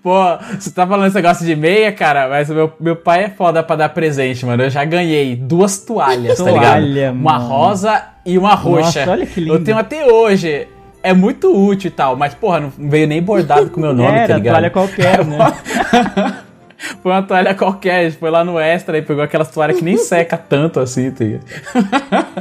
[0.03, 0.19] Pô,
[0.59, 3.75] você tá falando esse negócio de meia, cara, mas meu, meu pai é foda pra
[3.77, 4.63] dar presente, mano.
[4.63, 6.61] Eu já ganhei duas toalhas, tá ligado?
[6.81, 7.45] Toalha, Uma mano.
[7.47, 8.99] rosa e uma roxa.
[9.01, 9.53] Nossa, olha que lindo.
[9.55, 10.67] Eu tenho até hoje.
[11.03, 14.17] É muito útil e tal, mas, porra, não veio nem bordado com o meu nome,
[14.17, 14.53] Era, tá ligado?
[14.53, 15.37] toalha qualquer, né?
[17.01, 19.83] Foi uma toalha qualquer, a gente foi lá no extra e pegou aquelas toalhas que
[19.83, 21.23] nem seca tanto assim, tá?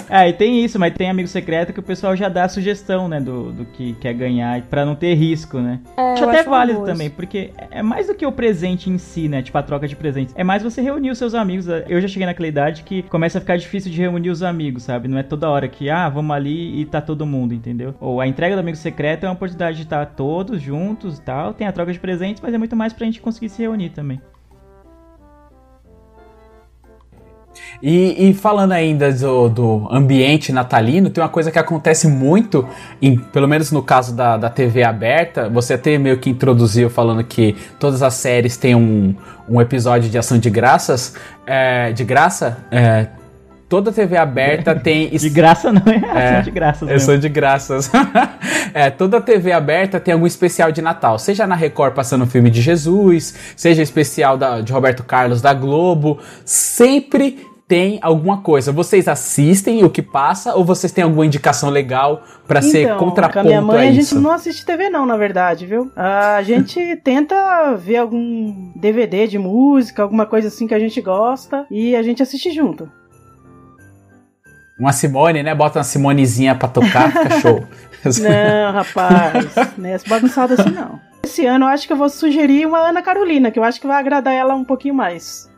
[0.09, 3.09] É, e tem isso, mas tem amigo secreto que o pessoal já dá a sugestão,
[3.09, 5.81] né, do, do que quer ganhar, pra não ter risco, né?
[5.97, 6.93] É, Acho até acho válido famoso.
[6.93, 9.43] também, porque é mais do que o presente em si, né?
[9.43, 10.35] Tipo, a troca de presentes.
[10.37, 11.67] É mais você reunir os seus amigos.
[11.89, 15.09] Eu já cheguei naquela idade que começa a ficar difícil de reunir os amigos, sabe?
[15.09, 17.95] Não é toda hora que, ah, vamos ali e tá todo mundo, entendeu?
[18.01, 21.55] Ou a entrega do amigo secreto é uma oportunidade de estar todos juntos e tal.
[21.55, 24.21] Tem a troca de presentes, mas é muito mais pra gente conseguir se reunir também.
[27.83, 32.67] E, e falando ainda do, do ambiente natalino, tem uma coisa que acontece muito,
[33.01, 37.23] em, pelo menos no caso da, da TV aberta, você até meio que introduziu falando
[37.25, 39.15] que todas as séries têm um,
[39.49, 41.15] um episódio de ação de graças,
[41.47, 43.09] é, de graça, é,
[43.73, 45.09] toda TV aberta tem...
[45.09, 47.07] De graça não é, ação de graças Eu mesmo.
[47.07, 47.91] sou de graças.
[48.75, 51.19] é, toda TV aberta tem algum especial de Natal.
[51.19, 55.55] Seja na Record passando o filme de Jesus, seja especial da- de Roberto Carlos da
[55.55, 56.19] Globo.
[56.45, 58.71] Sempre tem alguma coisa.
[58.73, 63.33] Vocês assistem o que passa ou vocês têm alguma indicação legal pra ser Então, contraponto
[63.33, 65.91] com a minha mãe a a gente não assiste TV não, na verdade, viu?
[65.97, 71.65] A gente tenta ver algum DVD de música, alguma coisa assim que a gente gosta
[71.71, 72.87] e a gente assiste junto.
[74.79, 75.55] Uma Simone, né?
[75.55, 77.67] Bota uma Simonezinha pra tocar, fica show.
[78.05, 80.99] Não, rapaz, não é bagunçado assim não.
[81.23, 83.87] Esse ano eu acho que eu vou sugerir uma Ana Carolina, que eu acho que
[83.87, 85.49] vai agradar ela um pouquinho mais.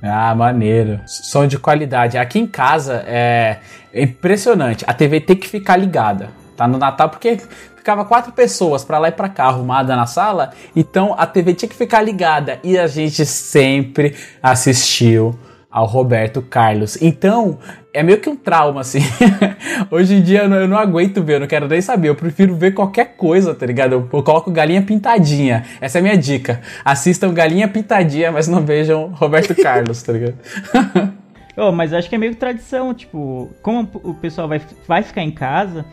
[0.00, 1.00] Ah, maneiro.
[1.04, 2.16] Som de qualidade.
[2.16, 3.58] Aqui em casa é
[3.94, 4.84] é impressionante.
[4.88, 6.30] A TV tem que ficar ligada.
[6.56, 7.38] Tá no Natal porque
[7.76, 11.68] ficava quatro pessoas pra lá e pra cá arrumada na sala, então a TV tinha
[11.68, 15.38] que ficar ligada e a gente sempre assistiu
[15.74, 17.02] ao Roberto Carlos.
[17.02, 17.58] Então,
[17.92, 19.00] é meio que um trauma, assim.
[19.90, 22.10] Hoje em dia eu não, eu não aguento ver, eu não quero nem saber.
[22.10, 23.92] Eu prefiro ver qualquer coisa, tá ligado?
[23.92, 25.64] Eu, eu coloco Galinha Pintadinha.
[25.80, 26.60] Essa é a minha dica.
[26.84, 30.38] Assistam Galinha Pintadinha, mas não vejam Roberto Carlos, tá ligado?
[31.56, 35.30] Oh, mas acho que é meio tradição, tipo, como o pessoal vai, vai ficar em
[35.30, 35.84] casa,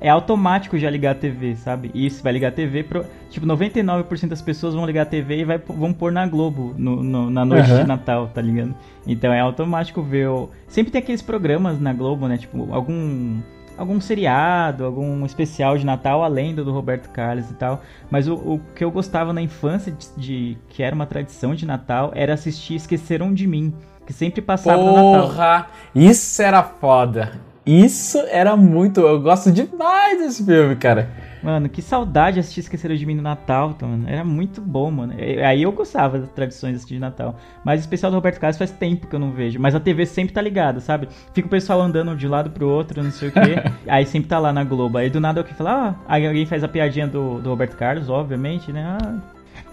[0.00, 1.90] é automático já ligar a TV, sabe?
[1.94, 3.04] Isso, vai ligar a TV pro.
[3.30, 7.02] Tipo, 99% das pessoas vão ligar a TV e vai, vão pôr na Globo no,
[7.02, 7.82] no- na noite Aham.
[7.82, 8.74] de Natal, tá ligado?
[9.06, 10.28] Então é automático ver.
[10.28, 10.48] O...
[10.68, 12.36] Sempre tem aqueles programas na Globo, né?
[12.38, 13.38] Tipo, algum.
[13.76, 17.80] Algum seriado, algum especial de Natal, além do, do Roberto Carlos e tal.
[18.10, 21.64] Mas o, o que eu gostava na infância, de, de- que era uma tradição de
[21.64, 23.72] Natal, era assistir Esqueceram de Mim.
[24.04, 25.28] Que sempre passava no Natal.
[25.28, 25.66] Porra!
[25.94, 27.32] Isso era foda.
[27.68, 29.00] Isso era muito.
[29.00, 31.10] Eu gosto demais desse filme, cara.
[31.42, 34.08] Mano, que saudade assistir Esqueceram de Mim no Natal, tá, mano.
[34.08, 35.12] Era muito bom, mano.
[35.20, 37.36] E- Aí eu gostava das tradições de de Natal.
[37.62, 39.60] Mas o especial do Roberto Carlos faz tempo que eu não vejo.
[39.60, 41.08] Mas a TV sempre tá ligada, sabe?
[41.34, 43.40] Fica o pessoal andando de um lado pro outro, não sei o quê.
[43.86, 44.96] aí sempre tá lá na Globo.
[44.96, 47.76] Aí do nada eu que fala, ah, aí alguém faz a piadinha do, do Roberto
[47.76, 48.96] Carlos, obviamente, né?
[48.98, 49.14] Ah,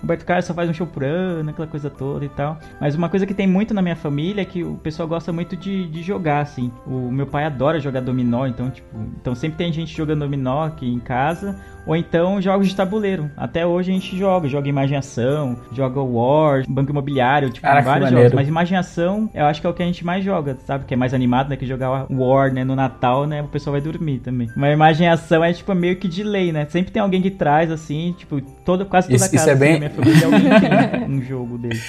[0.05, 2.59] Roberto Carlos só faz um show por ano, aquela coisa toda e tal.
[2.79, 5.57] Mas uma coisa que tem muito na minha família é que o pessoal gosta muito
[5.57, 6.71] de, de jogar, assim.
[6.85, 8.87] O meu pai adora jogar dominó, então, tipo,
[9.19, 11.59] então sempre tem gente jogando dominó aqui em casa.
[11.87, 13.29] Ou então jogos de tabuleiro.
[13.37, 17.87] Até hoje a gente joga, joga imagem e ação, joga War, Banco Imobiliário, tipo, Caraca,
[17.87, 18.33] vários jogos.
[18.33, 20.85] Mas imagem e ação, eu acho que é o que a gente mais joga, sabe?
[20.85, 21.55] Que é mais animado, né?
[21.55, 22.63] Que jogar War, né?
[22.63, 23.43] No Natal, né?
[23.43, 24.49] O pessoal vai dormir também.
[24.55, 26.65] Mas imagem e ação é, tipo, meio que de lei, né?
[26.65, 29.79] Sempre tem alguém que traz, assim, tipo, todo, quase toda Isso- isso casa é assim,
[29.79, 31.79] bem- alguém um jogo dele.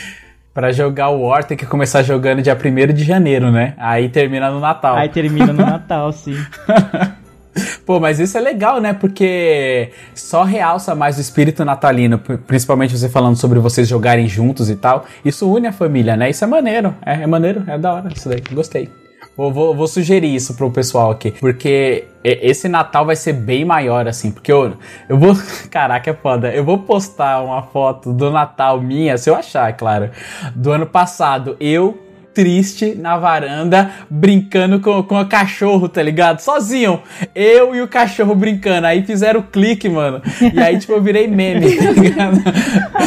[0.54, 3.74] Pra jogar o War tem que começar jogando dia 1 de janeiro, né?
[3.76, 4.96] Aí termina no Natal.
[4.96, 6.36] Aí termina no Natal, sim.
[7.84, 8.92] Pô, mas isso é legal, né?
[8.92, 14.76] Porque só realça mais o espírito natalino, principalmente você falando sobre vocês jogarem juntos e
[14.76, 15.06] tal.
[15.24, 16.28] Isso une a família, né?
[16.30, 16.94] Isso é maneiro.
[17.04, 18.42] É, é maneiro, é da hora isso daí.
[18.52, 18.90] Gostei.
[19.36, 21.32] Vou, vou, vou sugerir isso pro pessoal aqui.
[21.32, 24.30] Porque esse Natal vai ser bem maior, assim.
[24.30, 24.76] Porque eu,
[25.08, 25.34] eu vou.
[25.70, 26.52] Caraca, é foda.
[26.54, 30.10] Eu vou postar uma foto do Natal minha, se eu achar, é claro.
[30.54, 31.56] Do ano passado.
[31.60, 32.05] Eu
[32.36, 36.40] triste na varanda, brincando com, com o cachorro, tá ligado?
[36.40, 37.00] Sozinho.
[37.34, 38.86] Eu e o cachorro brincando.
[38.86, 40.20] Aí fizeram o clique, mano.
[40.54, 42.36] E aí, tipo, eu virei meme, tá ligado?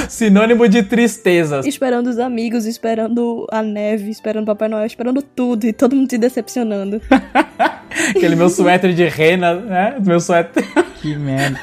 [0.09, 1.61] Sinônimo de tristeza.
[1.63, 6.17] Esperando os amigos, esperando a neve, esperando Papai Noel, esperando tudo e todo mundo se
[6.17, 6.99] decepcionando.
[8.15, 9.95] Aquele meu suéter de rena, né?
[9.99, 10.65] Meu suéter.
[11.01, 11.59] Que merda.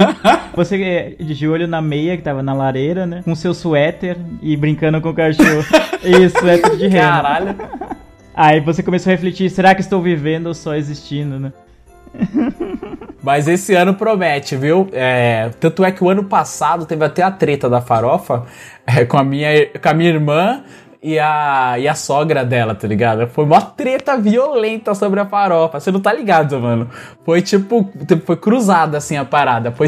[0.55, 3.23] Você é, de olho na meia que tava na lareira, né?
[3.25, 5.65] Com seu suéter e brincando com o cachorro.
[6.03, 7.23] Isso, suéter de rena.
[7.23, 7.57] Caralho.
[8.35, 11.53] Aí você começou a refletir, será que estou vivendo ou só existindo, né?
[13.23, 14.89] Mas esse ano promete, viu?
[14.93, 18.45] É, tanto é que o ano passado teve até a treta da farofa
[18.87, 20.62] é, com, a minha, com a minha irmã
[21.07, 23.29] e a, e a sogra dela, tá ligado?
[23.29, 25.79] Foi uma treta violenta sobre a farofa.
[25.79, 26.90] Você não tá ligado, mano?
[27.25, 27.88] Foi tipo,
[28.25, 29.71] foi cruzada assim a parada.
[29.71, 29.87] Foi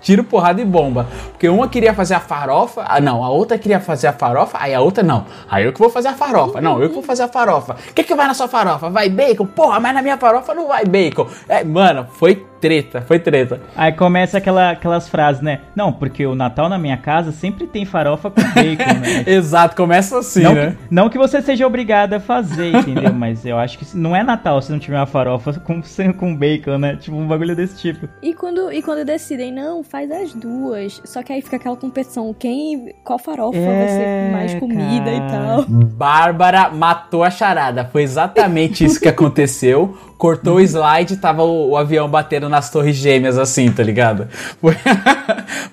[0.00, 1.06] tiro, porrada e bomba.
[1.32, 4.72] Porque uma queria fazer a farofa, ah, não, a outra queria fazer a farofa, aí
[4.72, 5.26] a outra não.
[5.50, 7.76] Aí eu que vou fazer a farofa, não, eu que vou fazer a farofa.
[7.90, 8.88] O que que vai na sua farofa?
[8.88, 9.44] Vai bacon?
[9.44, 11.26] Porra, mas na minha farofa não vai bacon.
[11.46, 13.60] É, mano, foi treta, foi treta.
[13.76, 15.60] Aí começa aquela, aquelas frases, né?
[15.76, 19.24] Não, porque o Natal na minha casa sempre tem farofa com bacon, né?
[19.30, 20.70] Exato, começa assim, não, né?
[20.70, 23.12] que, não que você seja obrigado a fazer, entendeu?
[23.12, 25.82] Mas eu acho que não é Natal se não tiver uma farofa com,
[26.18, 26.96] com bacon, né?
[26.96, 28.08] Tipo, um bagulho desse tipo.
[28.22, 31.02] E quando, e quando decidem, não, faz as duas.
[31.04, 35.20] Só que aí fica aquela competição, quem, qual farofa vai É, ser mais comida e
[35.20, 35.66] tal.
[35.68, 37.84] Bárbara matou a charada.
[37.84, 39.94] Foi exatamente isso que aconteceu.
[40.24, 44.26] Cortou o slide, tava o, o avião batendo nas torres gêmeas, assim, tá ligado?
[44.58, 44.74] Foi,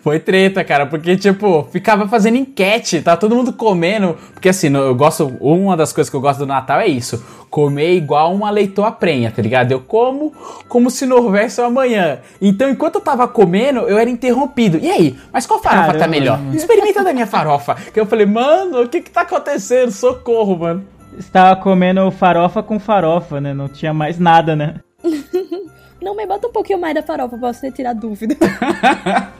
[0.04, 4.18] foi treta, cara, porque, tipo, ficava fazendo enquete, tá todo mundo comendo.
[4.34, 5.38] Porque, assim, eu gosto.
[5.40, 9.32] Uma das coisas que eu gosto do Natal é isso: comer igual uma leitoa prenha,
[9.32, 9.72] tá ligado?
[9.72, 10.34] Eu como
[10.68, 12.20] como se não houvesse um amanhã.
[12.42, 14.78] Então, enquanto eu tava comendo, eu era interrompido.
[14.78, 15.18] E aí?
[15.32, 16.08] Mas qual farofa tá Caramba.
[16.10, 16.40] melhor?
[16.54, 17.76] Experimenta da minha farofa.
[17.94, 19.92] Que eu falei, mano, o que que tá acontecendo?
[19.92, 20.91] Socorro, mano.
[21.18, 23.54] Estava comendo farofa com farofa, né?
[23.54, 24.76] Não tinha mais nada, né?
[26.02, 28.36] Não, mas bota um pouquinho mais da farofa pra você tirar dúvida.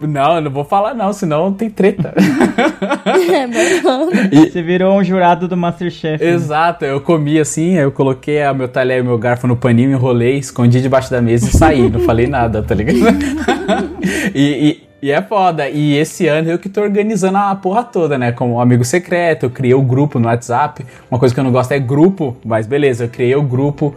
[0.00, 2.14] Não, eu não vou falar não, senão tem treta.
[3.32, 4.06] é, melhor.
[4.32, 6.22] Você virou um jurado do Masterchef.
[6.24, 6.30] né?
[6.30, 10.38] Exato, eu comi assim, eu coloquei a meu talher e meu garfo no paninho, enrolei,
[10.38, 12.96] escondi debaixo da mesa e saí, não falei nada, tá ligado?
[14.34, 18.16] e, e- e é foda, e esse ano eu que tô organizando a porra toda,
[18.16, 18.32] né?
[18.32, 20.82] Como amigo secreto, eu criei o grupo no WhatsApp.
[21.10, 23.94] Uma coisa que eu não gosto é grupo, mas beleza, eu criei o grupo.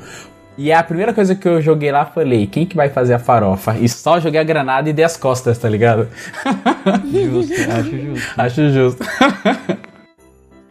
[0.58, 3.78] E a primeira coisa que eu joguei lá, falei, quem que vai fazer a farofa?
[3.80, 6.10] E só joguei a granada e dei as costas, tá ligado?
[7.10, 8.34] Justo, acho justo.
[8.38, 9.06] Acho justo.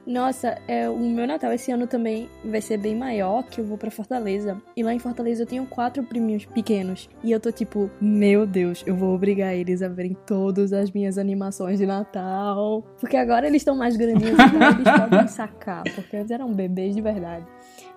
[0.06, 3.76] Nossa, é, o meu Natal esse ano também vai ser bem maior, que eu vou
[3.76, 4.60] pra Fortaleza.
[4.76, 7.08] E lá em Fortaleza eu tenho quatro priminhos pequenos.
[7.24, 11.18] E eu tô tipo, meu Deus, eu vou obrigar eles a verem todas as minhas
[11.18, 12.84] animações de Natal.
[13.00, 15.82] Porque agora eles estão mais grandinhos, então eles podem sacar.
[15.94, 17.44] Porque eles eram bebês de verdade.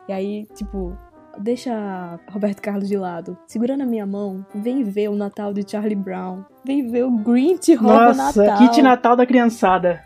[0.08, 0.98] E aí, tipo,
[1.38, 3.38] deixa Roberto Carlos de lado.
[3.46, 6.44] Segura na minha mão, vem ver o Natal de Charlie Brown.
[6.66, 8.58] Vem ver o Grinch rouba Nossa, Natal.
[8.58, 10.04] kit Natal da criançada.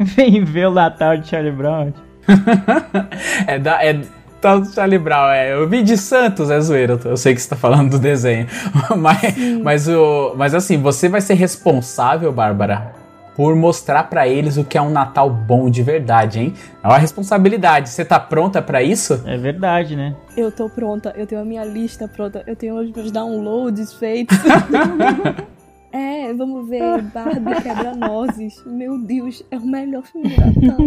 [0.16, 1.92] Vem ver o Natal de Charlie Brown.
[3.46, 3.84] É da.
[3.84, 4.00] É
[4.40, 5.52] tal do Charlie Brown, é.
[5.52, 6.98] Eu vi de Santos, é zoeira.
[7.04, 8.46] Eu sei que você tá falando do desenho.
[8.96, 12.94] mas, mas, o, mas assim, você vai ser responsável, Bárbara,
[13.36, 16.54] por mostrar pra eles o que é um Natal bom de verdade, hein?
[16.82, 17.90] É uma responsabilidade.
[17.90, 19.22] Você tá pronta pra isso?
[19.26, 20.14] É verdade, né?
[20.34, 24.38] Eu tô pronta, eu tenho a minha lista pronta, eu tenho os meus downloads feitos.
[25.92, 28.62] É, vamos ver Barbie Quebra-Nozes.
[28.66, 30.86] Meu Deus, é o melhor filme de Natal.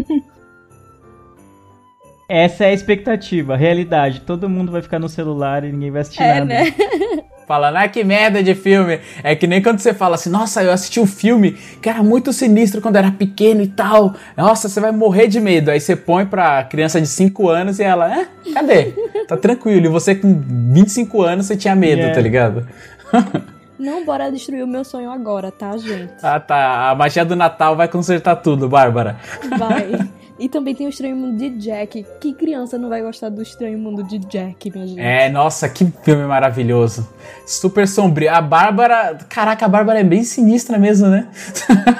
[2.29, 4.21] Essa é a expectativa, a realidade.
[4.21, 6.45] Todo mundo vai ficar no celular e ninguém vai assistir É, nada.
[6.45, 6.73] né?
[7.45, 9.01] Falando, ah, que merda de filme.
[9.21, 12.31] É que nem quando você fala assim, nossa, eu assisti um filme que era muito
[12.31, 14.15] sinistro quando era pequeno e tal.
[14.37, 15.69] Nossa, você vai morrer de medo.
[15.69, 18.93] Aí você põe pra criança de 5 anos e ela, é, cadê?
[19.27, 19.85] Tá tranquilo.
[19.85, 22.15] E você com 25 anos, você tinha medo, Yeah.
[22.15, 22.65] tá ligado?
[23.83, 26.13] Não bora destruir o meu sonho agora, tá, gente?
[26.23, 26.89] Ah, tá.
[26.89, 29.17] A magia do Natal vai consertar tudo, Bárbara.
[29.57, 30.09] Vai.
[30.39, 32.03] E também tem o Estranho Mundo de Jack.
[32.19, 34.99] Que criança não vai gostar do Estranho Mundo de Jack, minha gente?
[34.99, 37.07] É, nossa, que filme maravilhoso.
[37.45, 38.33] Super sombrio.
[38.33, 39.15] A Bárbara.
[39.29, 41.29] Caraca, a Bárbara é bem sinistra mesmo, né?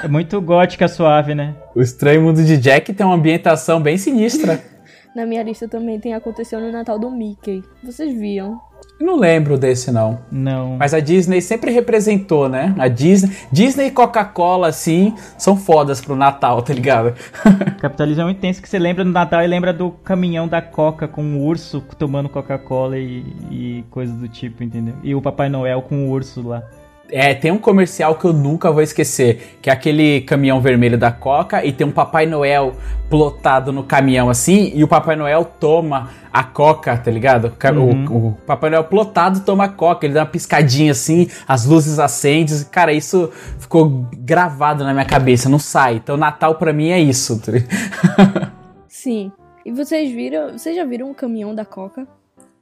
[0.02, 1.54] É muito gótica suave, né?
[1.74, 4.62] o Estranho Mundo de Jack tem uma ambientação bem sinistra.
[5.14, 7.62] Na minha lista também tem Aconteceu no Natal do Mickey.
[7.84, 8.60] Vocês viam?
[9.00, 10.18] Não lembro desse, não.
[10.30, 10.76] Não.
[10.76, 12.74] Mas a Disney sempre representou, né?
[12.78, 17.14] A Disney, Disney e Coca-Cola, assim, são fodas pro Natal, tá ligado?
[17.80, 21.08] Capitalismo é muito intenso que você lembra do Natal e lembra do caminhão da Coca
[21.08, 24.94] com o urso tomando Coca-Cola e, e coisas do tipo, entendeu?
[25.02, 26.62] E o Papai Noel com o urso lá.
[27.10, 31.12] É, tem um comercial que eu nunca vou esquecer, que é aquele caminhão vermelho da
[31.12, 32.74] Coca e tem um Papai Noel
[33.10, 37.46] plotado no caminhão assim, e o Papai Noel toma a Coca, tá ligado?
[37.46, 38.28] O Uhum.
[38.28, 42.64] O, Papai Noel plotado toma a Coca, ele dá uma piscadinha assim, as luzes acendem,
[42.70, 45.96] cara, isso ficou gravado na minha cabeça, não sai.
[45.96, 47.40] Então Natal pra mim é isso.
[47.40, 47.52] tá?
[48.88, 49.30] Sim.
[49.64, 50.52] E vocês viram?
[50.58, 52.06] Vocês já viram o caminhão da Coca?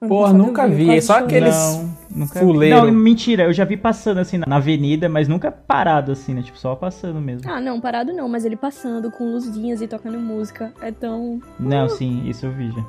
[0.09, 2.87] Porra, eu nunca vi, vi, é só aqueles Não, nunca fuleiro.
[2.87, 6.43] Não, mentira, eu já vi passando assim na avenida, mas nunca parado assim, né?
[6.43, 7.51] Tipo, só passando mesmo.
[7.51, 10.73] Ah, não, parado não, mas ele passando com luzinhas e tocando música.
[10.81, 11.41] É tão.
[11.59, 12.85] Não, sim, isso eu vi já.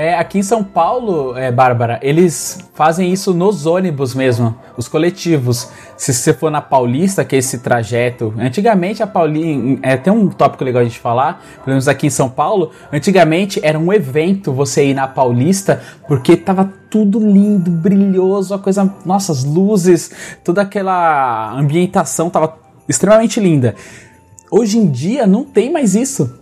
[0.00, 5.72] É, aqui em São Paulo, é, Bárbara, eles fazem isso nos ônibus mesmo, os coletivos.
[5.96, 8.32] Se você for na Paulista, que é esse trajeto.
[8.38, 9.80] Antigamente a Paulista.
[9.82, 12.70] É, tem um tópico legal de falar, pelo menos aqui em São Paulo.
[12.92, 18.88] Antigamente era um evento você ir na Paulista, porque tava tudo lindo, brilhoso, a coisa.
[19.04, 20.12] Nossa, as luzes,
[20.44, 22.56] toda aquela ambientação tava
[22.88, 23.74] extremamente linda.
[24.48, 26.38] Hoje em dia não tem mais isso.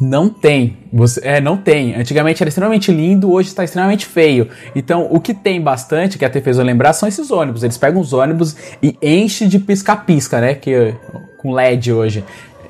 [0.00, 0.76] Não tem.
[0.92, 1.94] Você, é, não tem.
[1.94, 4.48] Antigamente era extremamente lindo, hoje está extremamente feio.
[4.74, 7.62] Então, o que tem bastante, que até fez eu lembrar, são esses ônibus.
[7.62, 10.54] Eles pegam os ônibus e enchem de pisca-pisca, né?
[10.54, 10.94] Que,
[11.38, 12.24] com LED hoje.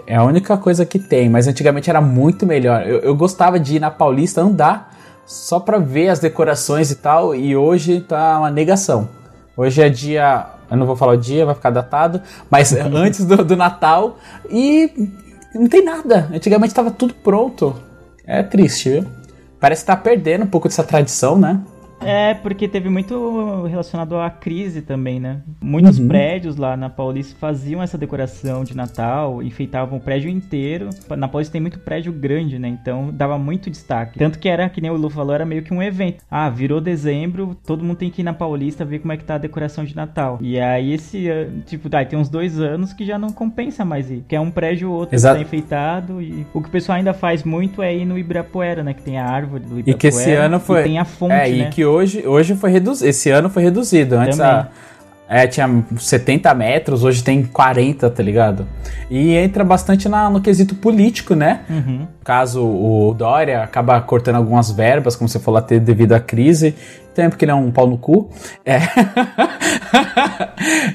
[0.07, 2.87] É a única coisa que tem, mas antigamente era muito melhor.
[2.87, 7.35] Eu, eu gostava de ir na Paulista andar só pra ver as decorações e tal,
[7.35, 9.11] e hoje tá uma negação.
[9.55, 10.47] Hoje é dia.
[10.70, 14.18] Eu não vou falar o dia, vai ficar datado, mas antes do, do Natal
[14.49, 15.11] e
[15.59, 16.28] não tem nada.
[16.32, 17.74] Antigamente estava tudo pronto.
[18.26, 19.06] É triste, viu?
[19.61, 21.61] Parece que tá perdendo um pouco dessa tradição, né?
[22.01, 25.40] É, porque teve muito relacionado à crise também, né?
[25.61, 26.09] Muitos Uhum.
[26.09, 30.90] prédios lá na Paulista faziam essa decoração de Natal, enfeitavam o prédio inteiro.
[31.16, 32.68] Na Paulista tem muito prédio grande, né?
[32.68, 34.18] Então dava muito destaque.
[34.18, 36.22] Tanto que era, que nem o Lu falou, era meio que um evento.
[36.30, 39.34] Ah, virou dezembro, todo mundo tem que ir na Paulista ver como é que tá
[39.34, 40.38] a decoração de Natal.
[40.40, 44.11] E aí esse, ano, tipo, tá, tem uns dois anos que já não compensa mais
[44.11, 44.24] ir.
[44.28, 45.36] Que é um prédio ou outro Exato.
[45.38, 46.22] que tá enfeitado.
[46.22, 48.94] E o que o pessoal ainda faz muito é ir no Ibirapuera, né?
[48.94, 49.99] Que tem a árvore do E Ibirapuera.
[49.99, 50.80] que esse ano foi.
[50.80, 51.68] E tem a fonte, é, né?
[51.68, 53.09] e que hoje, hoje foi reduzido.
[53.09, 54.16] Esse ano foi reduzido.
[54.16, 54.68] Antes a,
[55.28, 58.66] é, tinha 70 metros, hoje tem 40, tá ligado?
[59.11, 61.61] E entra bastante na- no quesito político, né?
[61.68, 62.07] Uhum.
[62.24, 66.74] Caso o Dória acaba cortando algumas verbas, como você falou, até devido à crise.
[67.19, 68.31] Também porque ele é um pau no cu.
[68.64, 68.79] É.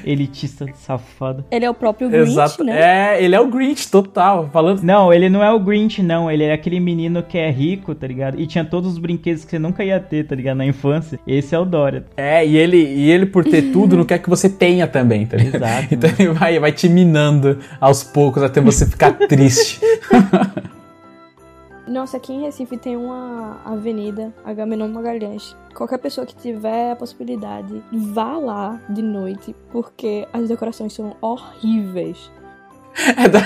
[0.10, 1.44] Elitista safado.
[1.50, 2.64] Ele é o próprio Grinch, Exato.
[2.64, 3.12] né?
[3.12, 4.48] É, ele é o Grinch total.
[4.50, 4.82] Falando.
[4.82, 6.30] Não, ele não é o Grinch, não.
[6.30, 8.40] Ele é aquele menino que é rico, tá ligado?
[8.40, 10.56] E tinha todos os brinquedos que você nunca ia ter, tá ligado?
[10.56, 11.20] Na infância.
[11.26, 12.06] Esse é o Dória.
[12.16, 15.36] É, e ele, e ele por ter tudo, não quer que você tenha também, tá
[15.36, 15.56] ligado?
[15.56, 15.94] Exato.
[15.94, 19.78] Então ele vai, vai te minando aos poucos até você ficar triste.
[21.86, 25.54] Nossa, aqui em Recife tem uma avenida, Agamenon Magalhães.
[25.74, 32.30] Qualquer pessoa que tiver a possibilidade, vá lá de noite, porque as decorações são horríveis.
[33.16, 33.40] É da,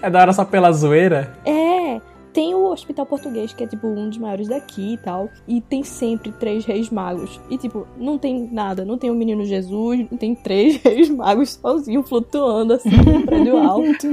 [0.00, 1.36] é da hora só pela zoeira.
[1.44, 2.00] É,
[2.32, 5.84] tem o Hospital Português, que é tipo um dos maiores daqui e tal, e tem
[5.84, 7.38] sempre três reis magos.
[7.50, 11.58] E tipo, não tem nada, não tem o menino Jesus, não tem três reis magos
[11.60, 14.06] sozinhos flutuando assim num prédio alto.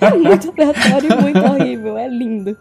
[0.00, 2.56] É muito aleatório e muito horrível, é lindo.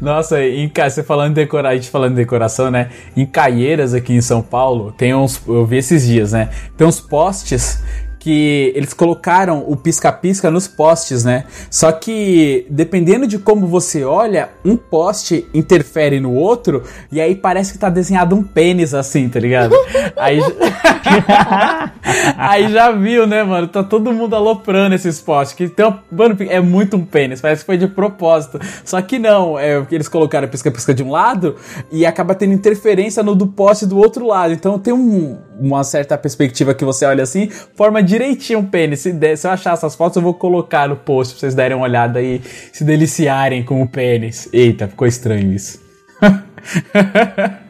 [0.00, 2.90] Nossa, em, você falando de decorar, a gente falando de decoração, né?
[3.16, 5.40] Em Caieiras, aqui em São Paulo, tem uns.
[5.46, 6.48] Eu vi esses dias, né?
[6.76, 7.82] Tem uns postes
[8.22, 11.42] que eles colocaram o pisca-pisca nos postes, né?
[11.68, 17.72] Só que dependendo de como você olha, um poste interfere no outro e aí parece
[17.72, 19.74] que tá desenhado um pênis assim, tá ligado?
[20.16, 20.38] aí,
[22.36, 23.66] aí já viu, né, mano?
[23.66, 25.56] Tá todo mundo aloprando esses postes.
[25.56, 28.60] Que tem uma- mano, é muito um pênis, parece que foi de propósito.
[28.84, 31.56] Só que não, é, eles colocaram pisca-pisca de um lado
[31.90, 34.52] e acaba tendo interferência no do poste do outro lado.
[34.52, 39.00] Então tem um- uma certa perspectiva que você olha assim, forma direitinho um pênis.
[39.00, 41.76] Se, der- se eu achar essas fotos, eu vou colocar no post pra vocês darem
[41.76, 42.40] uma olhada e
[42.72, 44.48] se deliciarem com o pênis.
[44.52, 45.80] Eita, ficou estranho isso.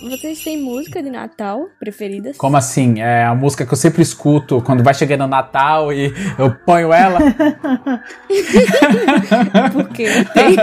[0.00, 2.32] Vocês têm música de Natal preferida?
[2.36, 3.00] Como assim?
[3.00, 6.92] É a música que eu sempre escuto quando vai chegando o Natal e eu ponho
[6.92, 7.18] ela.
[9.72, 10.58] Porque eu tenho,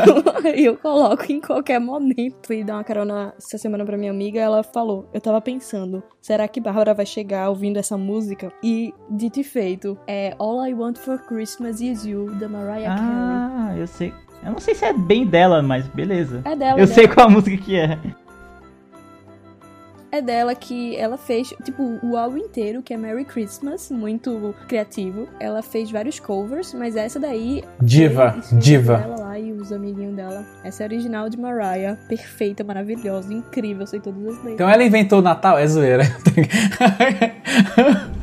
[0.55, 2.47] eu coloco em qualquer momento.
[2.47, 6.47] Fui dar uma carona essa semana pra minha amiga, ela falou, eu tava pensando, será
[6.47, 8.51] que Bárbara vai chegar ouvindo essa música?
[8.63, 12.99] E dito e feito, é All I Want for Christmas Is You, da Mariah Carey.
[12.99, 14.13] Ah, eu sei.
[14.43, 16.41] Eu não sei se é bem dela, mas beleza.
[16.45, 17.15] É dela, eu é sei dela.
[17.15, 17.97] qual a música que é.
[20.15, 25.27] É dela que ela fez, tipo, o álbum inteiro, que é Merry Christmas, muito criativo.
[25.41, 27.65] Ela fez vários covers, mas essa daí.
[27.81, 29.01] Diva, isso diva.
[29.03, 30.45] Ela lá e os amiguinhos dela.
[30.63, 31.97] Essa é a original de Mariah.
[32.07, 34.53] Perfeita, maravilhosa, incrível, sei todas as letras.
[34.53, 35.57] Então ela inventou o Natal?
[35.57, 36.03] É zoeira.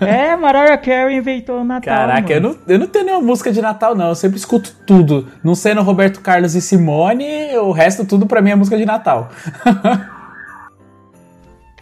[0.00, 1.94] É, Mariah Carey inventou o Natal.
[1.94, 4.08] Caraca, eu não, eu não tenho nenhuma música de Natal, não.
[4.08, 5.28] Eu sempre escuto tudo.
[5.42, 9.30] Não sendo Roberto Carlos e Simone, o resto tudo pra mim é música de Natal.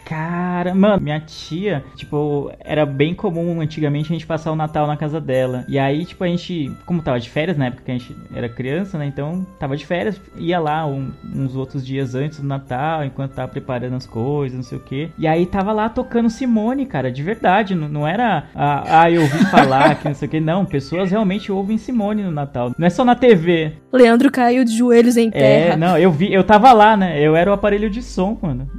[0.05, 4.95] Cara, mano, minha tia, tipo, era bem comum antigamente a gente passar o Natal na
[4.95, 5.65] casa dela.
[5.67, 8.47] E aí, tipo, a gente, como tava de férias na época que a gente era
[8.47, 9.07] criança, né?
[9.07, 13.47] Então, tava de férias, ia lá um- uns outros dias antes do Natal, enquanto tava
[13.47, 15.09] preparando as coisas, não sei o quê.
[15.17, 17.73] E aí tava lá tocando Simone, cara, de verdade.
[17.73, 20.39] Não, não era, ah, ah, eu ouvi falar que não sei o quê.
[20.39, 22.71] Não, pessoas realmente ouvem Simone no Natal.
[22.77, 23.73] Não é só na TV.
[23.91, 25.73] Leandro caiu de joelhos em terra.
[25.73, 27.19] É, não, eu vi, eu tava lá, né?
[27.19, 28.69] Eu era o aparelho de som, mano.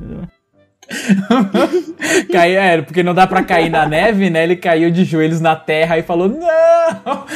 [2.32, 4.44] Caiu, é, porque não dá pra cair na neve, né?
[4.44, 7.26] Ele caiu de joelhos na terra e falou: Não!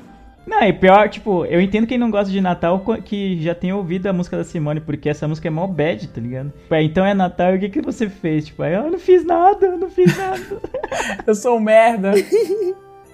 [0.50, 4.08] Não, e pior, tipo, eu entendo quem não gosta de Natal que já tem ouvido
[4.08, 6.52] a música da Simone, porque essa música é mó bad, tá ligado?
[6.68, 8.46] É, então é Natal, e o que que você fez?
[8.46, 10.60] Tipo, ah, eu não fiz nada, eu não fiz nada.
[11.24, 12.12] Eu sou um merda.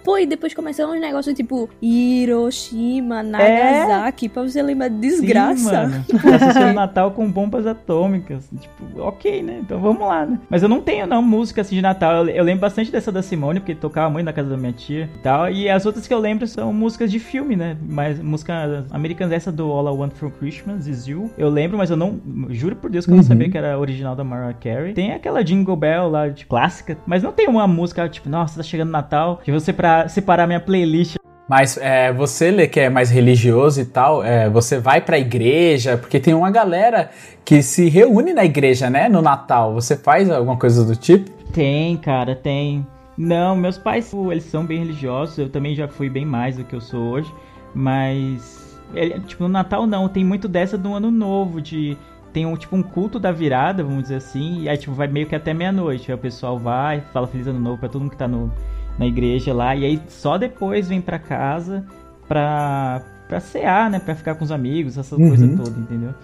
[0.07, 3.23] Pô, e depois começou uns negócios tipo Hiroshima, É?
[3.25, 5.59] Nagasaki, pra você lembrar de desgraça.
[5.59, 6.05] Sim, mano.
[6.07, 8.49] Tipo, associando Natal com bombas atômicas.
[8.61, 9.59] Tipo, ok, né?
[9.63, 10.39] Então vamos lá, né?
[10.49, 12.25] Mas eu não tenho, não, música assim de Natal.
[12.25, 15.11] Eu, eu lembro bastante dessa da Simone, porque tocava muito na casa da minha tia
[15.13, 15.51] e tal.
[15.51, 17.77] E as outras que eu lembro são músicas de filme, né?
[17.83, 19.33] Mas músicas americanas.
[19.33, 21.33] Essa do All I Want for Christmas is You.
[21.37, 22.21] Eu lembro, mas eu não.
[22.51, 24.95] Juro por Deus que eu não sabia que era original da Mariah Carey.
[24.95, 26.97] Tem aquela Jingle Bell lá, de clássica.
[27.05, 29.41] Mas não tem uma música, tipo, nossa, tá chegando Natal.
[29.43, 31.17] Que você pra separar minha playlist
[31.49, 35.97] Mas é, você, Lê, que é mais religioso e tal, é, você vai pra igreja,
[35.97, 37.11] porque tem uma galera
[37.45, 39.09] que se reúne na igreja, né?
[39.09, 39.73] No Natal.
[39.75, 41.31] Você faz alguma coisa do tipo?
[41.53, 42.85] Tem, cara, tem.
[43.17, 45.39] Não, meus pais, eles são bem religiosos.
[45.39, 47.33] Eu também já fui bem mais do que eu sou hoje.
[47.75, 50.09] Mas, ele- tipo, no Natal não.
[50.09, 51.97] Tem muito dessa do Ano Novo, de...
[52.33, 54.63] Tem um, tipo, um culto da virada, vamos dizer assim.
[54.63, 56.11] E aí, tipo, vai meio que até meia-noite.
[56.11, 58.53] Aí o pessoal vai, fala Feliz Ano Novo pra todo mundo que tá no,
[58.99, 59.75] na igreja lá.
[59.77, 61.85] E aí, só depois vem pra casa
[62.29, 63.99] pra, pra cear, né?
[63.99, 65.29] Pra ficar com os amigos, essa Uhum.
[65.29, 66.15] coisa toda, entendeu?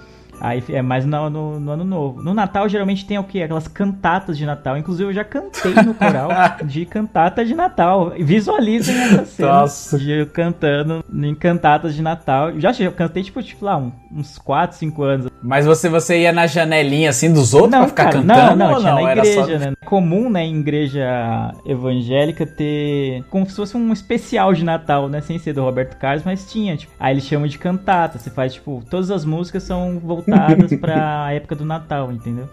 [0.41, 2.22] Aí é mais no, no, no ano novo.
[2.22, 3.43] No Natal, geralmente tem o quê?
[3.43, 4.76] Aquelas cantatas de Natal.
[4.76, 6.28] Inclusive, eu já cantei no coral
[6.64, 8.12] de cantata de Natal.
[8.18, 9.99] Visualizem essa cena Nossa.
[9.99, 12.59] de eu cantando em cantatas de Natal.
[12.59, 13.76] Já eu cantei, tipo, tipo lá,
[14.11, 15.26] uns 4, 5 anos.
[15.43, 18.57] Mas você, você ia na janelinha assim dos outros pra ficar cara, cantando?
[18.57, 19.72] Não, não, tinha na Era igreja, só- né?
[19.80, 25.20] É comum, né, em igreja evangélica ter como se fosse um especial de Natal, né?
[25.20, 28.18] Sem ser do Roberto Carlos, mas tinha, tipo, aí eles chamam de cantata.
[28.18, 30.32] Você faz, tipo, todas as músicas são voltadas
[30.80, 32.49] pra época do Natal, entendeu?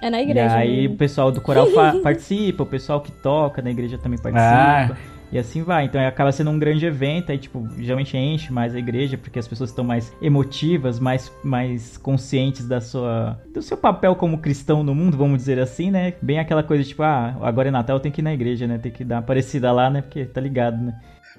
[0.00, 0.40] É na igreja.
[0.40, 0.94] E aí mesmo.
[0.94, 1.66] o pessoal do coral
[2.02, 4.96] participa, o pessoal que toca na igreja também participa.
[5.30, 5.84] E assim vai.
[5.84, 7.32] Então acaba sendo um grande evento.
[7.32, 11.96] Aí, tipo, geralmente enche mais a igreja, porque as pessoas estão mais emotivas, mais, mais
[11.96, 16.14] conscientes da sua, do seu papel como cristão no mundo, vamos dizer assim, né?
[16.22, 18.78] Bem aquela coisa, tipo, ah, agora é Natal, tem que ir na igreja, né?
[18.78, 20.00] Tem que dar uma parecida lá, né?
[20.02, 20.94] Porque tá ligado, né?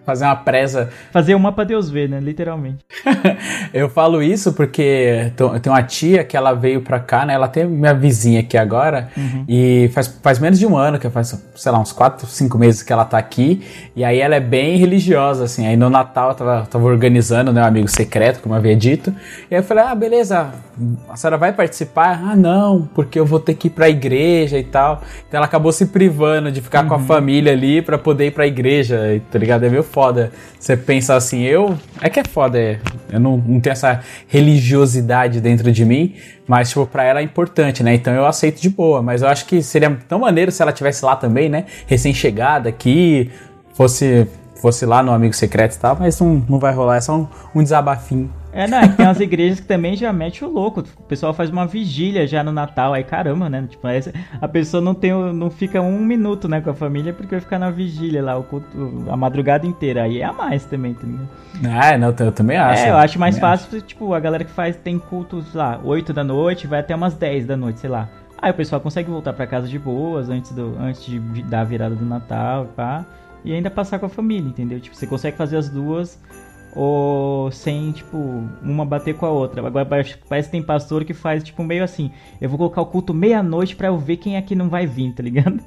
[0.07, 0.89] Fazer uma presa.
[1.11, 2.21] Fazer uma pra Deus ver, né?
[2.21, 2.77] Literalmente.
[3.73, 7.33] Eu falo isso porque eu tenho uma tia que ela veio pra cá, né?
[7.33, 9.09] Ela tem minha vizinha aqui agora.
[9.49, 12.81] E faz, faz menos de um ano, que faz, sei lá, uns 4, 5 meses
[12.81, 13.61] que ela tá aqui.
[13.97, 15.67] E aí ela é bem religiosa, assim.
[15.67, 17.61] Aí no Natal eu tava, tava organizando, né?
[17.61, 19.13] Um amigo secreto, como eu havia dito.
[19.51, 20.53] E aí eu falei, ah, beleza,
[21.09, 22.21] a senhora vai participar?
[22.23, 25.01] Ah, não, porque eu vou ter que ir pra igreja e tal.
[25.27, 28.47] Então ela acabou se privando de ficar com a família ali pra poder ir pra
[28.47, 29.65] igreja, tá ligado?
[29.65, 30.31] É meio foda.
[30.59, 31.75] Você pensa assim, eu.
[31.99, 32.79] É que é foda, é.
[33.11, 36.13] Eu não, não tenho essa religiosidade dentro de mim,
[36.47, 37.95] mas, tipo, pra ela é importante, né?
[37.95, 39.01] Então eu aceito de boa.
[39.01, 41.65] Mas eu acho que seria tão maneiro se ela tivesse lá também, né?
[41.87, 43.31] Recém-chegada aqui,
[43.73, 44.27] fosse,
[44.61, 47.27] fosse lá no Amigo Secreto e tal, mas não, não vai rolar, é só um,
[47.55, 48.31] um desabafinho.
[48.51, 50.79] É, não, é que tem umas igrejas que também já mete o louco.
[50.79, 53.67] O pessoal faz uma vigília já no Natal, aí caramba, né?
[53.69, 53.87] Tipo,
[54.41, 57.59] a pessoa não tem, não fica um minuto, né, com a família porque vai ficar
[57.59, 58.65] na vigília lá, o culto,
[59.09, 60.03] a madrugada inteira.
[60.03, 61.29] Aí é a mais também, tá ligado?
[61.65, 62.83] Ah, não, eu também acho.
[62.83, 65.79] é, eu acho mais Também fácil, tipo, a galera que faz, tem culto, sei lá,
[65.83, 68.09] 8 da noite, vai até umas 10 da noite, sei lá.
[68.41, 71.61] Aí o pessoal consegue voltar pra casa de boas antes, do, antes de vi- dar
[71.61, 73.05] a virada do Natal e pá.
[73.47, 74.77] E ainda passar com a família, entendeu?
[74.77, 76.19] Tipo, você consegue fazer as duas
[76.75, 79.65] ou sem, tipo, uma bater com a outra.
[79.65, 83.13] Agora parece que tem pastor que faz, tipo, meio assim, eu vou colocar o culto
[83.13, 85.61] meia-noite pra eu ver quem é que não vai vir, tá ligado?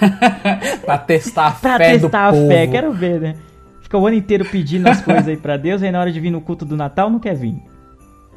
[0.84, 2.48] Pra testar a pra fé testar do a povo.
[2.48, 3.36] fé, quero ver, né?
[3.80, 6.30] Fica o ano inteiro pedindo as coisas aí pra Deus, aí na hora de vir
[6.30, 7.62] no culto do Natal não quer vir.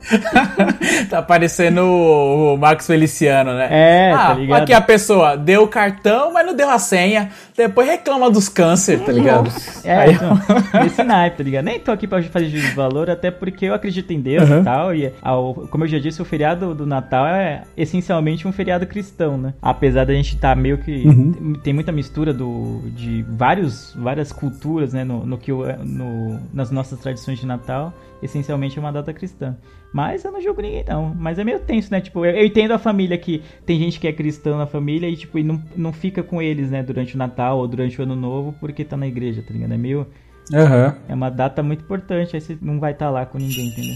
[1.09, 3.67] tá parecendo o o Marcos Feliciano, né?
[3.69, 4.61] É, ah, tá ligado?
[4.63, 7.29] Aqui a pessoa deu o cartão, mas não deu a senha.
[7.55, 9.49] Depois reclama dos câncer, tá ligado?
[9.83, 10.37] É, Aí- então,
[10.85, 11.65] esse naipe, tá ligado?
[11.65, 14.61] Nem tô aqui pra fazer juízo de valor, até porque eu acredito em Deus Uhum.
[14.61, 14.95] e tal.
[14.95, 19.37] E, ao- como eu já disse, o feriado do Natal é essencialmente um feriado cristão,
[19.37, 19.53] né?
[19.61, 21.05] Apesar da gente estar meio que.
[21.07, 21.53] Uhum.
[21.63, 25.03] Tem muita mistura do, de vários, várias culturas, né?
[25.03, 29.55] No, no que no, nas nossas tradições de Natal, essencialmente é uma data cristã.
[29.93, 31.13] Mas eu não julgo ninguém, não.
[31.15, 32.01] Mas é meio tenso, né?
[32.01, 35.15] Tipo, eu, eu entendo a família que tem gente que é cristã na família e,
[35.15, 36.83] tipo, e não, não fica com eles, né?
[36.83, 39.73] Durante o Natal ou durante o Ano Novo porque tá na igreja, tá ligado?
[39.73, 40.07] É meio.
[40.53, 40.95] Aham.
[41.07, 43.95] É uma data muito importante, aí você não vai estar lá com ninguém, entendeu?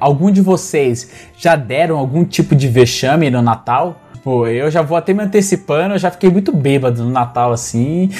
[0.00, 4.00] Algum de vocês já deram algum tipo de vexame no Natal?
[4.24, 8.10] Pô, eu já vou até me antecipando, eu já fiquei muito bêbado no Natal assim.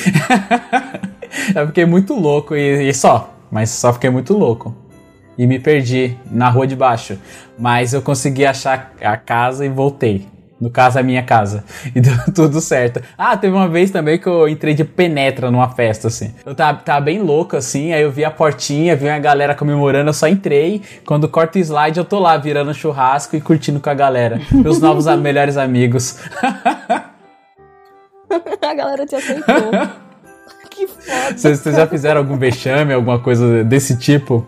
[1.53, 3.35] já fiquei muito louco e, e só.
[3.51, 4.74] Mas só fiquei muito louco.
[5.37, 7.18] E me perdi na rua de baixo.
[7.59, 10.26] Mas eu consegui achar a casa e voltei.
[10.61, 11.65] No caso, a minha casa.
[11.95, 13.01] E deu tudo certo.
[13.17, 16.35] Ah, teve uma vez também que eu entrei de penetra numa festa, assim.
[16.45, 20.11] Eu tava, tava bem louco, assim, aí eu vi a portinha, vi uma galera comemorando,
[20.11, 20.83] eu só entrei.
[21.07, 24.41] Quando corta o slide, eu tô lá virando churrasco e curtindo com a galera.
[24.53, 26.19] Meus novos a- melhores amigos.
[28.63, 29.71] A galera te aceitou.
[30.71, 31.37] que foda.
[31.37, 34.47] Vocês vocês já fizeram algum vexame, alguma coisa desse tipo?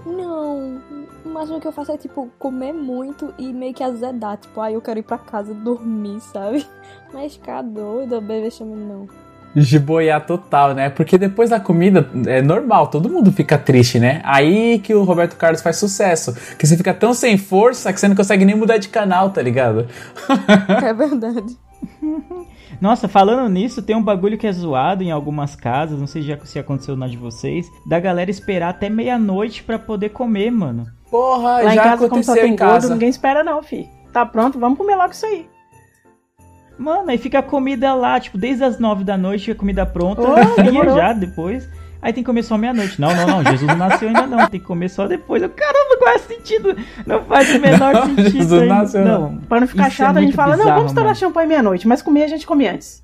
[1.43, 4.37] Máximo que eu faço é, tipo, comer muito e meio que azedar.
[4.37, 6.65] Tipo, aí eu quero ir pra casa dormir, sabe?
[7.13, 9.09] Mas ficar doido, bebê chama não.
[9.57, 10.89] Giboiar total, né?
[10.89, 14.23] Porque depois da comida é normal, todo mundo fica triste, né?
[14.25, 16.33] Aí que o Roberto Carlos faz sucesso.
[16.57, 19.43] Que você fica tão sem força que você não consegue nem mudar de canal, tá
[19.43, 19.89] ligado?
[20.81, 21.59] É verdade.
[22.81, 26.39] Nossa, falando nisso, tem um bagulho que é zoado em algumas casas, não sei já
[26.45, 30.87] se aconteceu na de vocês, da galera esperar até meia-noite pra poder comer, mano.
[31.13, 32.93] Porra, Lá em já casa, como só tem em gordo, casa.
[32.95, 33.87] ninguém espera não, fi.
[34.15, 35.47] Tá pronto, vamos comer logo isso aí.
[36.79, 40.23] Mano, aí fica a comida lá, tipo, desde as nove da noite a comida pronta,
[40.27, 41.69] Oh, já depois.
[42.01, 42.99] Aí tem que comer só meia-noite.
[43.01, 45.43] Não, não, não, Jesus não nasceu ainda não, tem que comer só depois.
[45.43, 46.77] Eu, caramba, qual é o sentido?
[47.07, 48.31] Não faz o menor Não, sentido.
[48.31, 49.21] Jesus nasceu não.
[49.33, 49.37] não.
[49.43, 51.15] Pra não ficar Isso é chato, a gente fala, não, vamos mano.
[51.15, 53.03] champanhe meia-noite, mas comer a gente come antes.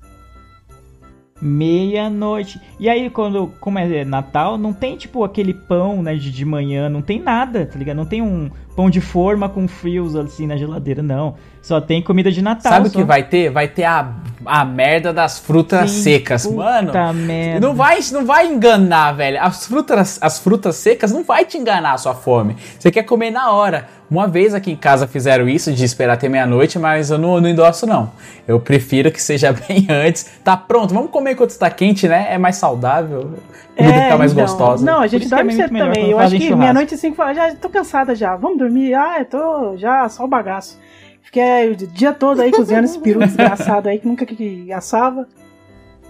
[1.41, 2.59] Meia-noite.
[2.79, 6.89] E aí, quando, como é Natal, não tem, tipo, aquele pão, né, de, de manhã,
[6.89, 7.97] não tem nada, tá ligado?
[7.97, 8.49] Não tem um
[8.79, 11.35] pão de forma com frios assim na geladeira, não.
[11.61, 12.71] Só tem comida de Natal.
[12.71, 13.49] Sabe o que vai ter?
[13.49, 14.13] Vai ter a,
[14.45, 16.45] a merda das frutas Sim, secas.
[16.47, 17.59] puta Mano, merda.
[17.67, 19.37] não vai, não vai enganar, velho.
[19.41, 22.55] As frutas, as frutas secas não vai te enganar a sua fome.
[22.79, 23.85] Você quer comer na hora.
[24.09, 27.49] Uma vez aqui em casa fizeram isso de esperar até meia-noite, mas eu não, não
[27.49, 28.11] endosso, não.
[28.47, 30.25] Eu prefiro que seja bem antes.
[30.41, 32.27] Tá pronto, vamos comer enquanto está quente, né?
[32.29, 33.33] É mais saudável.
[33.77, 34.45] A comida fica mais então.
[34.45, 34.85] gostosa.
[34.85, 36.09] Não, a gente é dorme cedo também.
[36.09, 38.35] Eu acho que meia-noite e cinco, já tô cansada já.
[38.35, 38.68] Vamos dormir?
[38.95, 40.79] Ah, eu tô já só o bagaço.
[41.21, 45.27] Fiquei o dia todo aí cozinhando esse peru desgraçado aí que nunca que assava.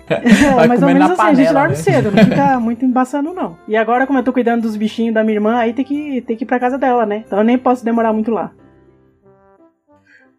[0.10, 0.22] É,
[0.56, 1.76] Vai mais ou menos assim, a gente panela, dorme né?
[1.76, 3.58] cedo, não fica muito embaçando não.
[3.68, 6.36] E agora, como eu tô cuidando dos bichinhos da minha irmã, aí tem que, tem
[6.36, 7.24] que ir pra casa dela, né?
[7.26, 8.52] Então eu nem posso demorar muito lá.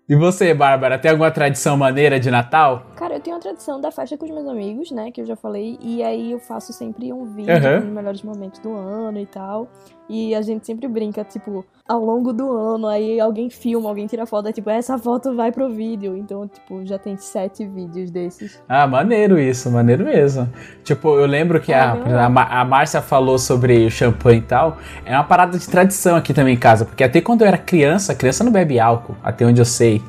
[0.09, 2.89] E você, Bárbara, tem alguma tradição maneira de Natal?
[3.01, 5.11] Cara, eu tenho a tradição da festa com os meus amigos, né?
[5.11, 5.79] Que eu já falei.
[5.81, 7.81] E aí eu faço sempre um vídeo Aham.
[7.81, 9.69] com os melhores momentos do ano e tal.
[10.07, 14.27] E a gente sempre brinca, tipo, ao longo do ano, aí alguém filma, alguém tira
[14.27, 16.17] foto, é tipo, essa foto vai pro vídeo.
[16.17, 18.61] Então, tipo, já tem sete vídeos desses.
[18.69, 20.49] Ah, maneiro isso, maneiro mesmo.
[20.83, 22.19] Tipo, eu lembro que a, legal.
[22.19, 24.79] a, Mar- a Márcia falou sobre o champanhe e tal.
[25.07, 28.13] É uma parada de tradição aqui também em casa, porque até quando eu era criança,
[28.13, 30.03] criança não bebe álcool, até onde eu sei.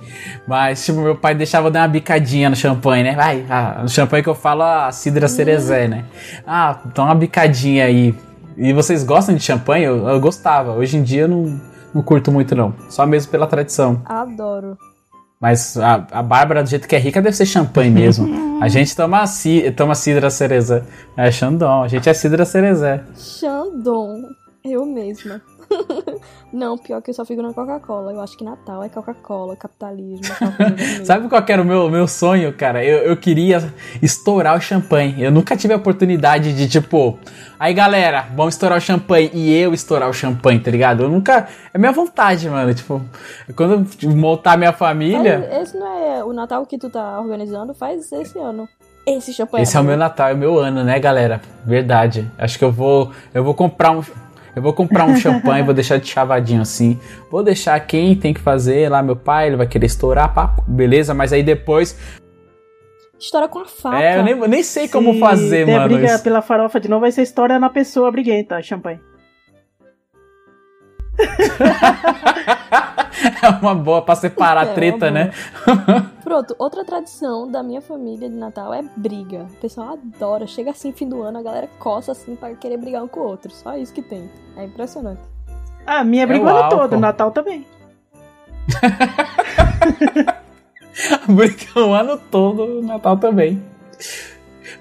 [0.47, 3.15] Mas, tipo, meu pai deixava dar uma bicadinha no champanhe, né?
[3.15, 6.05] Vai, ah, no champanhe que eu falo a cidra cerezé, né?
[6.45, 8.15] Ah, então uma bicadinha aí.
[8.57, 9.85] E vocês gostam de champanhe?
[9.85, 10.73] Eu, eu gostava.
[10.73, 11.61] Hoje em dia eu não,
[11.93, 12.73] não curto muito, não.
[12.89, 14.01] Só mesmo pela tradição.
[14.05, 14.77] Adoro.
[15.39, 18.61] Mas a, a Bárbara, do jeito que é rica, deve ser champanhe mesmo.
[18.61, 20.83] A gente toma, ci, toma cidra cerezé.
[21.17, 23.01] É Xandão, a gente é cidra cerezé.
[23.15, 24.21] Xandon.
[24.63, 25.41] Eu mesma.
[26.51, 28.11] Não, pior que eu só fico na Coca-Cola.
[28.11, 30.21] Eu acho que Natal é Coca-Cola, capitalismo.
[30.57, 31.05] vermelha.
[31.05, 32.83] Sabe qual que era o meu, meu sonho, cara?
[32.83, 35.23] Eu, eu queria estourar o champanhe.
[35.23, 37.17] Eu nunca tive a oportunidade de, tipo...
[37.59, 39.29] Aí, galera, vamos estourar o champanhe.
[39.33, 41.03] E eu estourar o champanhe, tá ligado?
[41.03, 41.47] Eu nunca...
[41.73, 42.73] É minha vontade, mano.
[42.73, 43.01] Tipo,
[43.55, 45.47] quando eu montar minha família...
[45.49, 47.73] Mas esse não é o Natal que tu tá organizando?
[47.73, 48.67] Faz esse ano.
[49.05, 49.63] Esse champanhe.
[49.63, 51.41] Esse é o meu Natal, é o meu ano, né, galera?
[51.65, 52.29] Verdade.
[52.37, 54.03] Acho que eu vou, eu vou comprar um,
[54.55, 56.99] Eu vou comprar um champanhe, vou deixar de chavadinho assim.
[57.29, 61.13] Vou deixar quem tem que fazer lá, meu pai, ele vai querer estourar, pá, beleza,
[61.13, 61.97] mas aí depois.
[63.19, 64.01] Estoura com a faca.
[64.01, 65.93] É, eu nem, nem sei como Se fazer, der mano.
[65.95, 66.23] briga isso.
[66.23, 68.99] pela farofa de novo, vai ser história na pessoa briguenta, champanhe.
[73.43, 75.31] É uma boa pra separar É, a treta, uma né?
[76.31, 79.47] Pronto, outra tradição da minha família de Natal é briga.
[79.51, 80.47] O pessoal adora.
[80.47, 83.23] Chega assim, fim do ano, a galera coça assim pra querer brigar um com o
[83.23, 83.51] outro.
[83.51, 84.29] Só isso que tem.
[84.55, 85.19] É impressionante.
[85.85, 86.77] Ah, minha briga É o o ano álcool.
[86.77, 87.65] todo, Natal também.
[91.27, 93.61] Briga o ano todo, Natal também.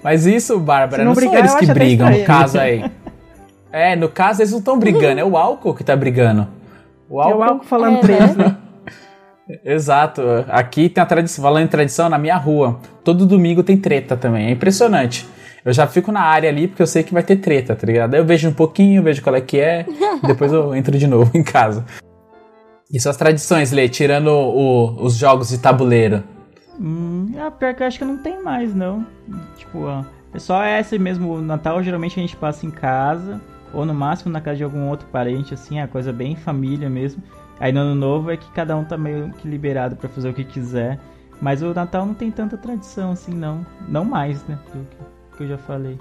[0.05, 2.88] Mas isso, Bárbara, não, não são brigar, eles eu que brigam, no caso aí.
[3.72, 6.46] É, no caso eles não estão brigando, é o álcool que tá brigando.
[7.09, 7.38] O É álcool.
[7.38, 8.57] o álcool falando É, pra eles, né?
[9.64, 10.22] Exato.
[10.48, 12.78] Aqui tem a tradição, falando em tradição, na minha rua.
[13.05, 14.46] Todo domingo tem treta também.
[14.48, 15.26] É impressionante.
[15.64, 18.14] Eu já fico na área ali porque eu sei que vai ter treta, tá ligado?
[18.14, 19.84] Aí eu vejo um pouquinho, vejo qual é que é,
[20.26, 21.84] depois eu entro de novo em casa.
[22.92, 26.24] E suas tradições, Lê, tirando o- os jogos de tabuleiro.
[26.80, 29.07] Hum, ah, pior que eu acho que não tem mais, não.
[29.57, 30.03] Tipo, ó,
[30.34, 31.34] é só essa mesmo.
[31.34, 33.40] O Natal geralmente a gente passa em casa,
[33.72, 37.22] ou no máximo na casa de algum outro parente, assim, é coisa bem família mesmo.
[37.61, 40.35] Aí no ano novo é que cada um tá meio que liberado pra fazer o
[40.35, 40.99] que quiser.
[41.41, 43.65] Mas o Natal não tem tanta tradição assim, não.
[43.89, 44.59] Não mais, né?
[44.75, 45.99] Do que, que eu já falei.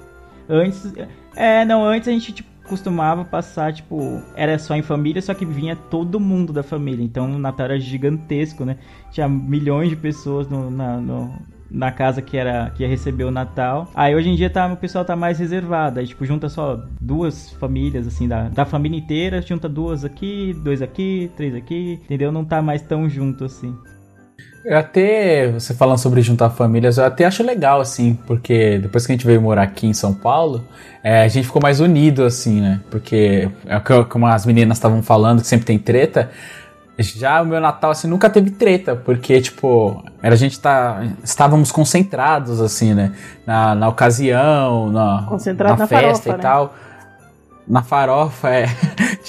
[0.49, 0.91] Antes.
[1.35, 5.45] É, não, antes a gente tipo, costumava passar, tipo, era só em família, só que
[5.45, 7.03] vinha todo mundo da família.
[7.03, 8.77] Então o Natal era gigantesco, né?
[9.11, 11.33] Tinha milhões de pessoas no- na, no-
[11.69, 13.87] na casa que era que ia receber o Natal.
[13.95, 15.99] Aí hoje em dia tá, o pessoal tá mais reservado.
[15.99, 20.81] Aí, tipo, junta só duas famílias, assim, da, da família inteira, junta duas aqui, dois
[20.81, 22.31] aqui, três aqui, entendeu?
[22.31, 23.75] Não tá mais tão junto assim.
[24.65, 29.11] Eu até, você falando sobre juntar famílias, eu até acho legal, assim, porque depois que
[29.11, 30.65] a gente veio morar aqui em São Paulo,
[31.01, 32.81] é, a gente ficou mais unido, assim, né?
[32.91, 36.29] Porque, é como as meninas estavam falando, que sempre tem treta,
[37.03, 41.71] já o meu Natal, assim, nunca teve treta, porque, tipo, era a gente tá, estávamos
[41.71, 43.13] concentrados, assim, né?
[43.45, 46.37] Na, na ocasião, na, Concentrado na na festa farofa, e né?
[46.37, 46.73] tal.
[47.67, 48.65] Na farofa, é.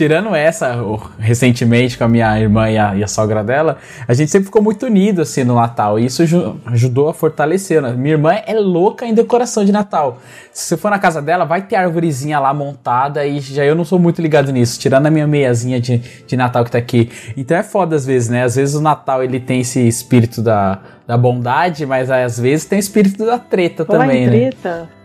[0.01, 0.79] Tirando essa,
[1.19, 3.77] recentemente com a minha irmã e a, e a sogra dela,
[4.09, 5.99] a gente sempre ficou muito unido assim no Natal.
[5.99, 7.83] E isso ju- ajudou a fortalecer.
[7.83, 7.93] Né?
[7.93, 10.19] Minha irmã é louca em decoração de Natal.
[10.55, 13.85] Se você for na casa dela, vai ter árvorezinha lá montada e já eu não
[13.85, 17.11] sou muito ligado nisso, tirando a minha meiazinha de, de Natal que tá aqui.
[17.37, 18.43] Então é foda às vezes, né?
[18.43, 22.79] Às vezes o Natal ele tem esse espírito da, da bondade, mas às vezes tem
[22.79, 24.33] o espírito da treta Falar também, em né?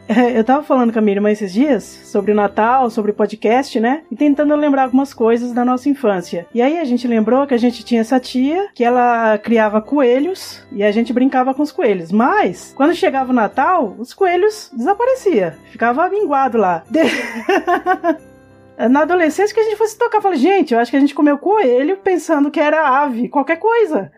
[0.36, 3.80] Eu tava falando com a minha irmã esses dias sobre o Natal, sobre o podcast,
[3.80, 4.04] né?
[4.12, 6.46] E tentando lembrar algumas coisas da nossa infância.
[6.54, 10.62] E aí a gente lembrou que a gente tinha essa tia que ela criava coelhos
[10.72, 12.12] e a gente brincava com os coelhos.
[12.12, 15.54] Mas quando chegava o Natal, os coelhos desapareciam.
[15.72, 16.84] Ficava minguado lá.
[16.90, 17.00] De-
[18.90, 21.16] Na adolescência que a gente fosse tocar, eu falei, gente, eu acho que a gente
[21.16, 24.12] comeu coelho pensando que era ave, qualquer coisa.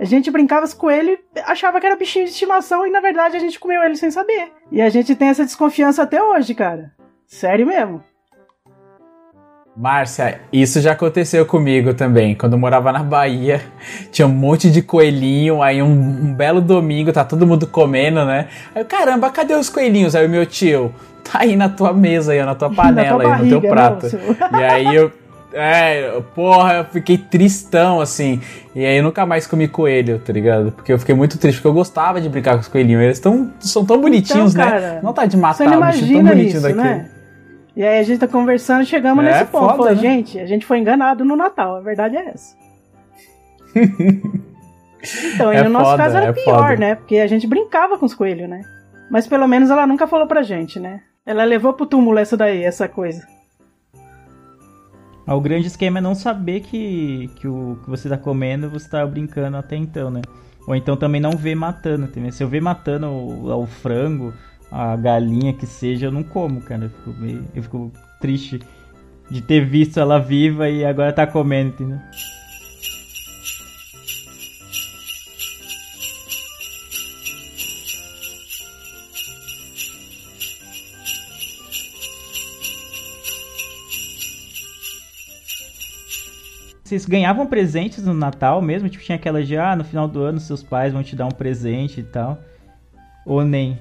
[0.00, 3.36] A gente brincava com coelho e achava que era bichinho de estimação e na verdade
[3.36, 4.50] a gente comeu ele sem saber.
[4.72, 6.90] E a gente tem essa desconfiança até hoje, cara.
[7.26, 8.02] Sério mesmo.
[9.76, 12.34] Márcia, isso já aconteceu comigo também.
[12.34, 13.60] Quando eu morava na Bahia,
[14.10, 15.62] tinha um monte de coelhinho.
[15.62, 18.48] Aí um, um belo domingo, tá todo mundo comendo, né?
[18.74, 20.14] Aí eu, caramba, cadê os coelhinhos?
[20.16, 20.92] Aí o meu tio,
[21.22, 24.02] tá aí na tua mesa, aí, na tua panela, tua aí, no teu barriga, prato.
[24.04, 25.12] não, seu- E aí eu.
[25.52, 28.40] É, porra, eu fiquei tristão, assim.
[28.74, 30.70] E aí eu nunca mais comi coelho, tá ligado?
[30.72, 33.02] Porque eu fiquei muito triste, porque eu gostava de brincar com os coelhinhos.
[33.02, 34.70] Eles tão, são tão bonitinhos, Então, né?
[34.70, 36.82] cara, Não tá de matar não bichinho tão bonitinho isso, daquele.
[36.82, 37.10] né?
[37.76, 39.76] E aí a gente tá conversando, chegamos É, nesse ponto.
[39.76, 39.96] foda, né?
[40.00, 42.54] gente, a gente foi enganado no Natal, a verdade é essa.
[45.34, 46.76] então, e É no nosso foda, caso era é pior, foda.
[46.76, 46.94] né?
[46.94, 48.60] Porque a gente brincava com os coelhos, né?
[49.10, 51.00] Mas pelo menos ela nunca falou pra gente, né?
[51.26, 53.22] Ela levou pro túmulo essa daí, essa coisa.
[55.34, 59.06] O grande esquema é não saber que, que o que você tá comendo, você tá
[59.06, 60.22] brincando até então, né?
[60.66, 62.32] Ou então também não ver matando, entendeu?
[62.32, 64.32] Se eu ver matando o, o frango,
[64.70, 66.84] a galinha que seja, eu não como, cara.
[66.84, 68.60] Eu fico, meio- eu fico triste
[69.30, 71.98] de ter visto ela viva e agora tá comendo, entendeu?
[86.90, 88.88] Vocês ganhavam presentes no Natal mesmo?
[88.88, 91.30] Tipo, tinha aquela de, ah, no final do ano seus pais vão te dar um
[91.30, 92.36] presente e tal.
[93.24, 93.78] Ou nem?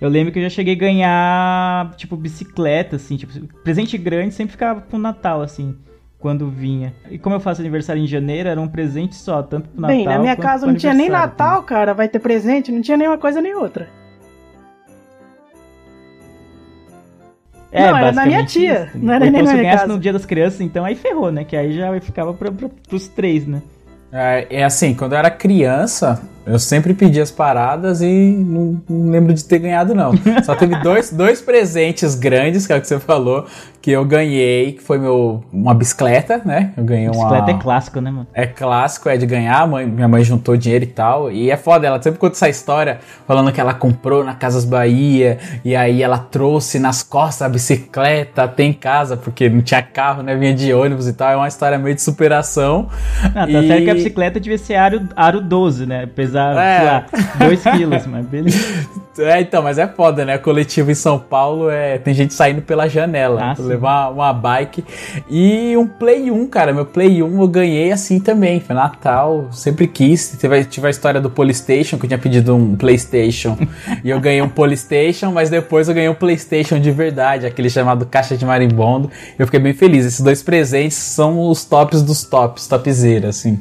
[0.00, 3.32] Eu lembro que eu já cheguei a ganhar, tipo, bicicleta, assim, tipo,
[3.62, 5.76] presente grande sempre ficava pro Natal, assim,
[6.18, 6.92] quando vinha.
[7.08, 10.06] E como eu faço aniversário em janeiro, era um presente só, tanto pro Natal Bem,
[10.06, 13.18] na minha casa não tinha nem Natal, cara, vai ter presente, não tinha nem uma
[13.18, 13.88] coisa nem outra.
[17.72, 18.98] Não, era na minha tia, isso.
[18.98, 19.92] não era Ou nem então, na se minha ganhasse casa.
[19.94, 21.44] no dia das crianças, então aí ferrou, né?
[21.44, 23.62] Que aí já ficava pra, pra, pros três, né?
[24.12, 26.20] É, é assim, quando eu era criança,
[26.50, 30.12] eu sempre pedi as paradas e não, não lembro de ter ganhado, não.
[30.44, 33.46] Só teve dois, dois presentes grandes, que é o que você falou,
[33.82, 36.72] que eu ganhei, que foi meu, uma bicicleta, né?
[36.76, 37.12] Eu ganhei uma...
[37.12, 38.26] Bicicleta é clássico, né, mano?
[38.34, 41.30] É clássico, é de ganhar, mãe- minha mãe juntou dinheiro e tal.
[41.32, 45.38] E é foda, ela sempre conta essa história falando que ela comprou na Casas Bahia
[45.64, 50.22] e aí ela trouxe nas costas a bicicleta até em casa, porque não tinha carro,
[50.22, 50.34] né?
[50.36, 51.30] Vinha de ônibus e tal.
[51.30, 52.88] É uma história meio de superação.
[53.34, 56.06] Ah, tá E- certo que a bicicleta devia ser aro, aro 12, né?
[56.48, 56.82] Pesar, É.
[56.84, 57.06] lá,
[57.46, 58.58] 2 quilos, mas beleza.
[59.18, 60.38] É, então, mas é foda, né?
[60.38, 63.42] Coletivo em São Paulo é tem gente saindo pela janela.
[63.42, 64.84] Ah, levar uma bike.
[65.28, 66.72] E um Play 1, cara.
[66.72, 68.60] Meu Play 1 eu ganhei assim também.
[68.60, 70.36] Foi Natal, sempre quis.
[70.38, 73.58] Tive, tive a história do Polystation, que eu tinha pedido um PlayStation.
[74.02, 78.06] e eu ganhei um Polystation, mas depois eu ganhei um PlayStation de verdade, aquele chamado
[78.06, 79.10] Caixa de Marimbondo.
[79.38, 80.06] Eu fiquei bem feliz.
[80.06, 83.60] Esses dois presentes são os tops dos tops, topzera, assim.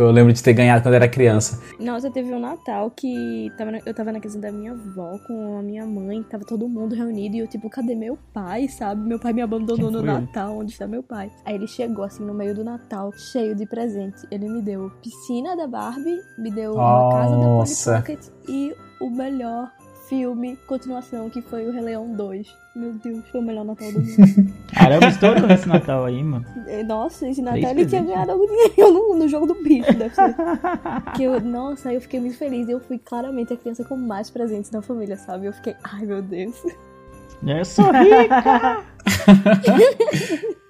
[0.00, 1.60] Que eu lembro de ter ganhado quando era criança.
[1.78, 5.58] Nossa, teve um Natal que tava na- eu tava na casa da minha avó com
[5.58, 9.06] a minha mãe, tava todo mundo reunido e eu, tipo, cadê meu pai, sabe?
[9.06, 10.00] Meu pai me abandonou no?
[10.00, 11.30] Natal, onde está meu pai?
[11.44, 14.26] Aí ele chegou, assim, no meio do Natal, cheio de presente.
[14.30, 17.96] Ele me deu piscina da Barbie, me deu uma casa da Polly Nossa.
[17.98, 19.70] Pocket e o melhor
[20.10, 22.48] filme, continuação, que foi o Rei Leão 2.
[22.74, 24.52] Meu Deus, foi o melhor Natal do mundo.
[24.74, 26.44] Caramba, estourou nesse Natal aí, mano.
[26.66, 29.94] Eh, Nossa, esse Natal Três ele tinha ganhado algum dinheiro no, no jogo do bicho,
[29.94, 30.34] deve ser.
[31.14, 32.68] que eu, nossa, aí eu fiquei muito feliz.
[32.68, 35.46] Eu fui claramente a criança com mais presentes da família, sabe?
[35.46, 36.56] Eu fiquei, ai meu Deus.
[37.46, 38.84] Eu sou rica!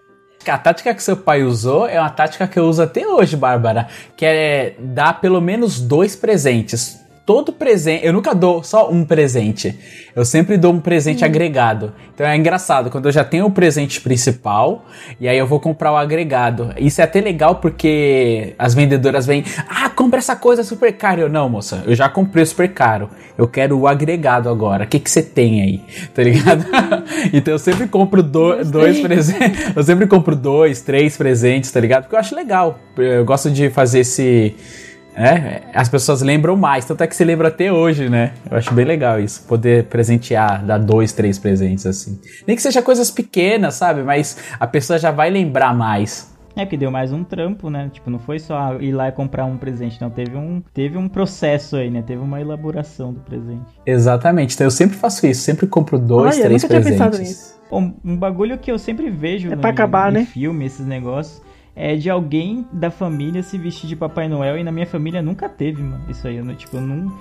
[0.49, 3.87] A tática que seu pai usou é uma tática que eu uso até hoje, Bárbara,
[4.17, 7.00] que é dar pelo menos dois presentes.
[7.31, 9.79] Todo presente, eu nunca dou só um presente.
[10.17, 11.93] Eu sempre dou um presente agregado.
[12.13, 14.85] Então é engraçado, quando eu já tenho o presente principal,
[15.21, 16.75] e aí eu vou comprar o agregado.
[16.77, 21.21] Isso é até legal porque as vendedoras vêm, ah, compra essa coisa super cara.
[21.21, 23.09] Eu, não, moça, eu já comprei super caro.
[23.39, 24.83] Eu quero o agregado agora.
[24.83, 25.81] O que, que você tem aí?
[26.13, 26.67] Tá ligado?
[27.33, 29.71] então eu sempre compro do- dois presentes.
[29.77, 32.03] Eu sempre compro dois, três presentes, tá ligado?
[32.03, 32.77] Porque eu acho legal.
[32.99, 34.57] Eu gosto de fazer esse.
[35.21, 38.33] É, as pessoas lembram mais, tanto é que se lembra até hoje, né?
[38.51, 42.19] Eu acho bem legal isso, poder presentear, dar dois, três presentes assim.
[42.47, 44.03] Nem que seja coisas pequenas, sabe?
[44.03, 46.31] Mas a pessoa já vai lembrar mais.
[46.57, 47.91] É que deu mais um trampo, né?
[47.93, 50.11] Tipo, não foi só ir lá e comprar um presente, não.
[50.11, 52.03] Teve um, teve um processo aí, né?
[52.03, 53.71] Teve uma elaboração do presente.
[53.87, 54.55] Exatamente.
[54.55, 57.39] Então eu sempre faço isso, sempre compro dois, Olha, três nunca tinha pensado presentes.
[57.39, 57.61] nisso.
[57.71, 60.25] Um, um bagulho que eu sempre vejo É no, pra acabar, em né?
[60.25, 61.41] filme, esses negócios,
[61.81, 65.49] é de alguém da família se vestir de Papai Noel e na minha família nunca
[65.49, 66.05] teve, mano.
[66.09, 67.17] Isso aí, eu tipo, eu não.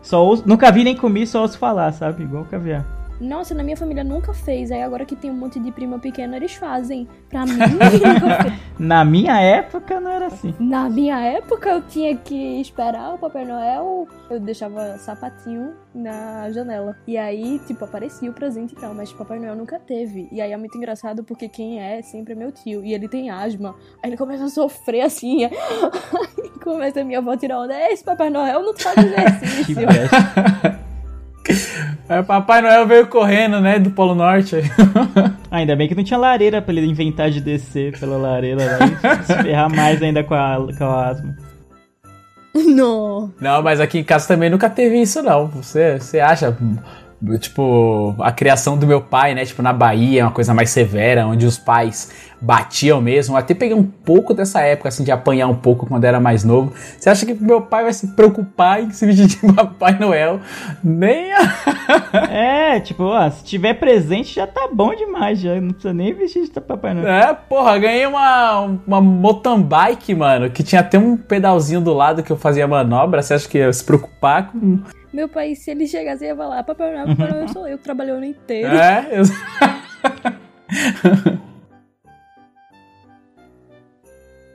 [0.00, 2.22] Só ouço- nunca vi nem comi, só ouço falar, sabe?
[2.22, 2.86] Igual caviar.
[3.20, 4.70] Nossa, na minha família nunca fez.
[4.70, 7.08] Aí agora que tem um monte de prima pequena, eles fazem.
[7.28, 7.58] Pra mim.
[8.78, 10.52] Na minha época não era assim.
[10.58, 14.08] Na minha época, eu tinha que esperar o Papai Noel.
[14.28, 16.96] Eu deixava sapatinho na janela.
[17.06, 18.92] E aí, tipo, aparecia o presente e tal.
[18.94, 20.28] Mas Papai Noel nunca teve.
[20.32, 22.84] E aí é muito engraçado porque quem é sempre é meu tio.
[22.84, 23.74] E ele tem asma.
[24.02, 25.44] Aí ele começa a sofrer assim.
[25.46, 27.74] Aí começa a minha avó tirar onda.
[27.74, 28.94] "É, Esse Papai Noel não faz
[29.66, 30.83] Que exercício.
[32.08, 34.56] É, Papai Noel veio correndo, né, do Polo Norte.
[35.50, 38.86] Ah, Ainda bem que não tinha lareira pra ele inventar de descer pela lareira lá
[39.20, 41.36] e se ferrar mais ainda com a, com a asma.
[42.54, 43.32] não.
[43.40, 45.46] Não, mas aqui em casa também nunca teve isso, não.
[45.48, 46.56] Você, você acha,
[47.38, 49.44] tipo, a criação do meu pai, né?
[49.44, 52.10] Tipo, na Bahia, é uma coisa mais severa, onde os pais
[52.40, 53.36] batiam mesmo.
[53.36, 56.72] Até peguei um pouco dessa época, assim, de apanhar um pouco quando era mais novo.
[56.98, 60.40] Você acha que meu pai vai se preocupar em se vestir de Papai Noel?
[60.82, 61.40] Nem a...
[62.30, 66.44] É, tipo, ó, se tiver presente já tá bom demais, já não precisa nem vestir
[66.44, 67.08] de Papai Noel.
[67.08, 72.22] É, porra, ganhei uma, uma mountain bike, mano, que tinha até um pedalzinho do lado
[72.22, 73.22] que eu fazia manobra.
[73.22, 74.80] Você acha que ia se preocupar com...
[75.14, 78.12] Meu pai, se ele chegasse, ia falar: Papai Noel, Papai Noel sou eu que trabalhei
[78.12, 78.74] o ano inteiro.
[78.76, 79.22] É, eu...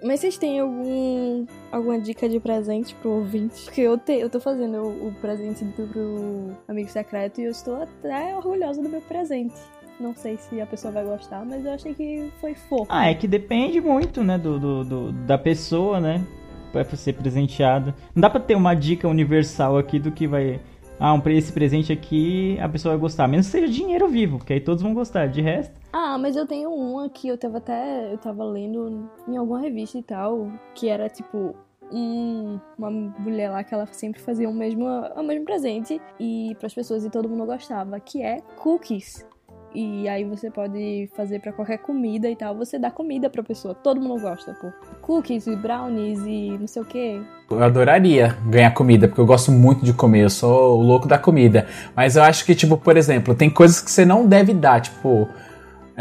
[0.02, 3.66] Mas vocês têm algum, alguma dica de presente pro ouvinte?
[3.66, 7.52] Porque eu, te, eu tô fazendo o, o presente do, pro amigo secreto e eu
[7.52, 9.56] estou até orgulhosa do meu presente.
[10.00, 12.86] Não sei se a pessoa vai gostar, mas eu achei que foi fofo.
[12.88, 16.24] Ah, é que depende muito, né, do, do, do- da pessoa, né,
[16.72, 17.94] pra ser presenteado.
[18.16, 20.60] Não dá pra ter uma dica universal aqui do que vai...
[21.00, 23.28] Ah, um, esse presente aqui a pessoa vai gostar.
[23.28, 25.28] Menos que seja dinheiro vivo, porque aí todos vão gostar.
[25.28, 25.74] De resto...
[25.94, 28.12] Ah, mas eu tenho uma que eu tava até.
[28.14, 31.56] Eu tava lendo em alguma revista e tal, que era tipo.
[31.92, 36.68] um- uma mulher lá que ela sempre fazia o mesmo, o mesmo presente e para
[36.68, 39.26] as pessoas e todo mundo gostava, que é cookies.
[39.74, 42.56] E aí você pode fazer pra qualquer comida e tal.
[42.56, 43.74] Você dá comida pra pessoa.
[43.76, 44.72] Todo mundo gosta, pô.
[45.02, 47.22] Cookies e brownies e não sei o que.
[47.50, 51.18] Eu adoraria ganhar comida, porque eu gosto muito de comer, eu sou o louco da
[51.18, 51.68] comida.
[51.96, 55.28] Mas eu acho que, tipo, por exemplo, tem coisas que você não deve dar, tipo.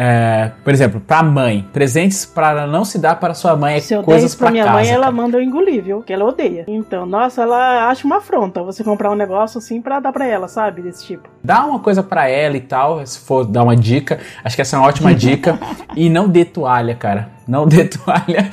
[0.00, 1.66] É, por exemplo, pra mãe.
[1.72, 4.64] Presentes para não se dar para sua mãe é Se eu coisas pra pra minha
[4.64, 4.76] casa.
[4.76, 5.12] mãe, ela cara.
[5.16, 6.02] manda eu engolir, viu?
[6.02, 6.64] Que ela odeia.
[6.68, 10.46] Então, nossa, ela acha uma afronta você comprar um negócio assim pra dar pra ela,
[10.46, 10.82] sabe?
[10.82, 11.28] Desse tipo.
[11.42, 14.20] Dá uma coisa pra ela e tal, se for dar uma dica.
[14.44, 15.58] Acho que essa é uma ótima dica.
[15.96, 17.30] e não dê toalha, cara.
[17.48, 18.50] Não dê toalha.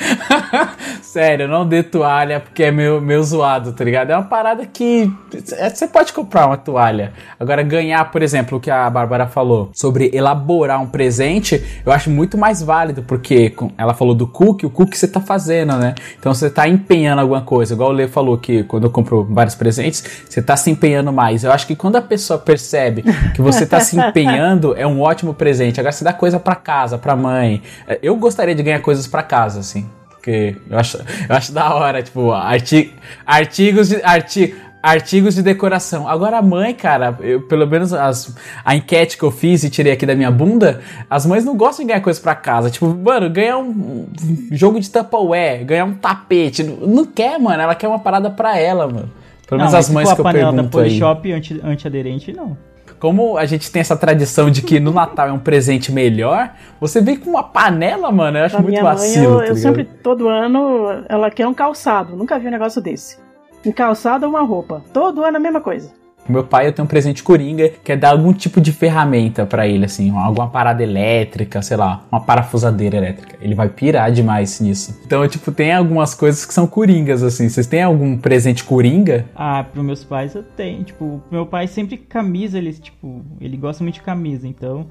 [1.03, 4.09] Sério, não dê toalha, porque é meio, meio zoado, tá ligado?
[4.11, 5.11] É uma parada que.
[5.57, 7.11] é, Você pode comprar uma toalha.
[7.37, 12.09] Agora, ganhar, por exemplo, o que a Bárbara falou sobre elaborar um presente, eu acho
[12.09, 15.93] muito mais válido, porque ela falou do cookie, o cookie você tá fazendo, né?
[16.17, 17.73] Então você tá empenhando alguma coisa.
[17.73, 21.43] Igual o Lê falou que quando eu compro vários presentes, você tá se empenhando mais.
[21.43, 25.33] Eu acho que quando a pessoa percebe que você tá se empenhando, é um ótimo
[25.33, 25.81] presente.
[25.81, 27.61] Agora você dá coisa pra casa, pra mãe.
[28.01, 29.89] Eu gostaria de ganhar coisas pra casa, assim.
[30.09, 32.93] Porque eu acho, eu acho da hora, tipo, arti
[33.25, 34.01] artigos de.
[34.03, 34.55] Arti
[34.87, 36.07] Artigos de decoração.
[36.07, 39.91] Agora a mãe, cara, eu, pelo menos as, a enquete que eu fiz e tirei
[39.91, 40.79] aqui da minha bunda,
[41.09, 42.69] as mães não gostam de ganhar coisas pra casa.
[42.69, 44.05] Tipo, mano, ganhar um,
[44.51, 46.61] jogo de Tupperware, ganhar um tapete.
[46.61, 47.63] Não, não quer, mano.
[47.63, 49.09] Ela quer uma parada pra ela, mano.
[49.47, 50.77] Pelo menos não, as mães que eu a panela da pergunto.
[50.77, 52.55] Polishop anti- antiaderente, não.
[52.99, 57.01] Como a gente tem essa tradição de que no Natal é um presente melhor, você
[57.01, 59.33] vem com uma panela, mano, eu acho Pra muito minha mãe, vacilo.
[59.33, 62.15] eu, tá eu sempre, todo ano, ela quer um calçado.
[62.15, 63.17] Nunca vi um negócio desse.
[63.65, 64.83] Um calçado ou uma roupa.
[64.93, 65.91] Todo ano a mesma coisa.
[66.27, 69.67] Meu pai, eu tenho um presente coringa, que é dar algum tipo de ferramenta pra
[69.67, 73.35] ele, assim, alguma parada elétrica, sei lá, uma parafusadeira elétrica.
[73.39, 74.99] Ele vai pirar demais nisso.
[75.05, 77.47] Então, tipo, tem algumas coisas que são coringas, assim.
[77.47, 79.25] Vocês têm algum presente coringa?
[79.35, 80.83] Ah, pros meus pais eu tenho.
[80.83, 84.87] Tipo, meu pai sempre camisa, ele, tipo, ele gosta muito de camisa, então.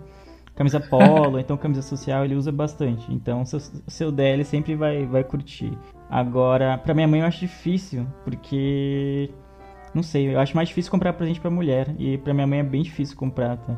[0.54, 3.12] Camisa polo, então camisa social ele usa bastante.
[3.12, 5.76] Então, se eu, se eu der, ele sempre vai, vai curtir.
[6.08, 9.30] Agora, pra minha mãe eu acho difícil, porque.
[9.94, 11.94] Não sei, eu acho mais difícil comprar presente pra mulher.
[11.98, 13.74] E pra minha mãe é bem difícil comprar, tá?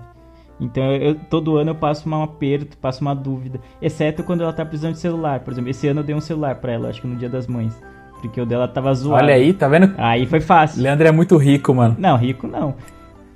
[0.58, 3.60] Então, eu, todo ano eu passo um aperto, passo uma dúvida.
[3.80, 5.40] Exceto quando ela tá precisando de celular.
[5.40, 7.46] Por exemplo, esse ano eu dei um celular pra ela, acho que no Dia das
[7.46, 7.78] Mães.
[8.22, 9.22] Porque o dela tava zoado.
[9.22, 9.92] Olha aí, tá vendo?
[9.98, 10.82] Aí foi fácil.
[10.82, 11.96] Leandro é muito rico, mano.
[11.98, 12.74] Não, rico não.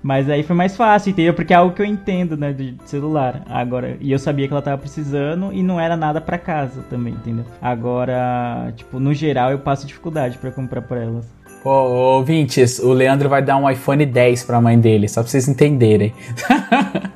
[0.02, 1.34] Mas aí foi mais fácil, entendeu?
[1.34, 3.42] Porque é algo que eu entendo, né, de celular.
[3.46, 7.12] Agora, e eu sabia que ela tava precisando e não era nada pra casa também,
[7.12, 7.44] entendeu?
[7.60, 11.30] Agora, tipo, no geral eu passo dificuldade pra comprar pra elas.
[11.64, 11.68] Ô,
[12.16, 16.14] ouvintes, o Leandro vai dar um iPhone 10 pra mãe dele, só pra vocês entenderem.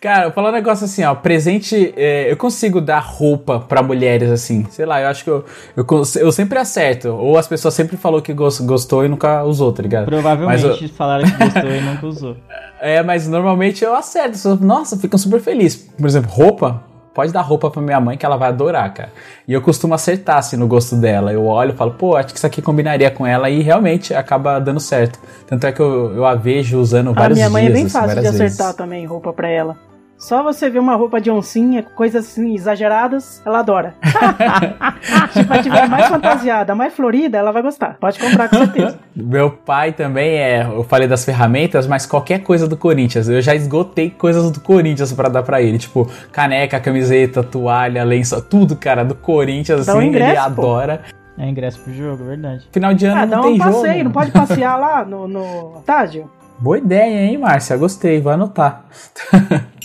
[0.00, 4.30] Cara, eu falar um negócio assim, ó, presente, é, eu consigo dar roupa pra mulheres,
[4.30, 5.44] assim, sei lá, eu acho que eu,
[5.76, 5.84] eu,
[6.20, 9.82] eu sempre acerto, ou as pessoas sempre falou que gos- gostou e nunca usou, tá
[9.82, 10.06] ligado?
[10.06, 12.36] Provavelmente Mas eu- falaram que gostou e nunca usou.
[12.80, 15.76] É, mas normalmente eu acerto, nossa, ficam super felizes.
[15.98, 16.82] Por exemplo, roupa,
[17.14, 19.10] pode dar roupa pra minha mãe que ela vai adorar, cara.
[19.46, 21.32] E eu costumo acertar, assim, no gosto dela.
[21.32, 24.58] Eu olho e falo, pô, acho que isso aqui combinaria com ela e realmente acaba
[24.58, 25.18] dando certo.
[25.46, 27.86] Tanto é que eu, eu a vejo usando A vários minha mãe dias, é bem
[27.86, 28.76] assim, fácil de acertar vezes.
[28.76, 29.89] também roupa pra ela.
[30.20, 33.94] Só você ver uma roupa de oncinha, coisas assim exageradas, ela adora.
[35.32, 37.96] Se ela tiver mais fantasiada, mais florida, ela vai gostar.
[37.98, 38.98] Pode comprar com certeza.
[39.16, 40.62] Meu pai também é.
[40.62, 43.30] Eu falei das ferramentas, mas qualquer coisa do Corinthians.
[43.30, 45.78] Eu já esgotei coisas do Corinthians pra dar pra ele.
[45.78, 50.62] Tipo, caneca, camiseta, toalha, lenço, tudo, cara, do Corinthians, um assim, ele ingresso, pô.
[50.62, 51.00] adora.
[51.38, 52.68] É ingresso pro jogo, verdade.
[52.70, 53.70] Final de ano Ah, não tem um jogo.
[53.72, 54.04] passeio, mano.
[54.04, 56.30] não pode passear lá no, no estádio?
[56.58, 57.74] Boa ideia, hein, Márcia?
[57.78, 58.84] Gostei, vou anotar.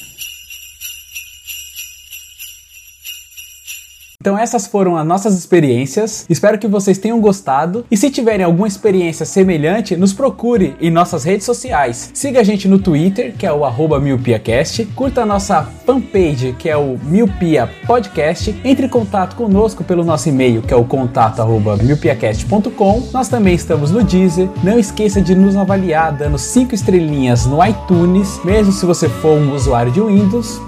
[4.26, 6.26] Então essas foram as nossas experiências.
[6.28, 7.86] Espero que vocês tenham gostado.
[7.92, 12.10] E se tiverem alguma experiência semelhante, nos procure em nossas redes sociais.
[12.12, 13.62] Siga a gente no Twitter, que é o
[14.00, 14.86] MiopiaCast.
[14.96, 18.60] Curta a nossa fanpage, que é o Miopia Podcast.
[18.64, 23.10] Entre em contato conosco pelo nosso e-mail, que é o contato arroba miopiacast.com.
[23.14, 24.50] Nós também estamos no Deezer.
[24.64, 29.54] Não esqueça de nos avaliar dando 5 estrelinhas no iTunes, mesmo se você for um
[29.54, 30.60] usuário de Windows.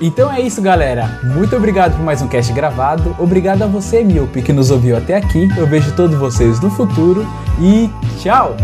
[0.00, 1.20] Então é isso, galera.
[1.22, 3.14] Muito obrigado por mais um cast gravado.
[3.18, 5.48] Obrigado a você, Miope, que nos ouviu até aqui.
[5.56, 7.26] Eu vejo todos vocês no futuro
[7.60, 7.88] e
[8.18, 8.56] tchau!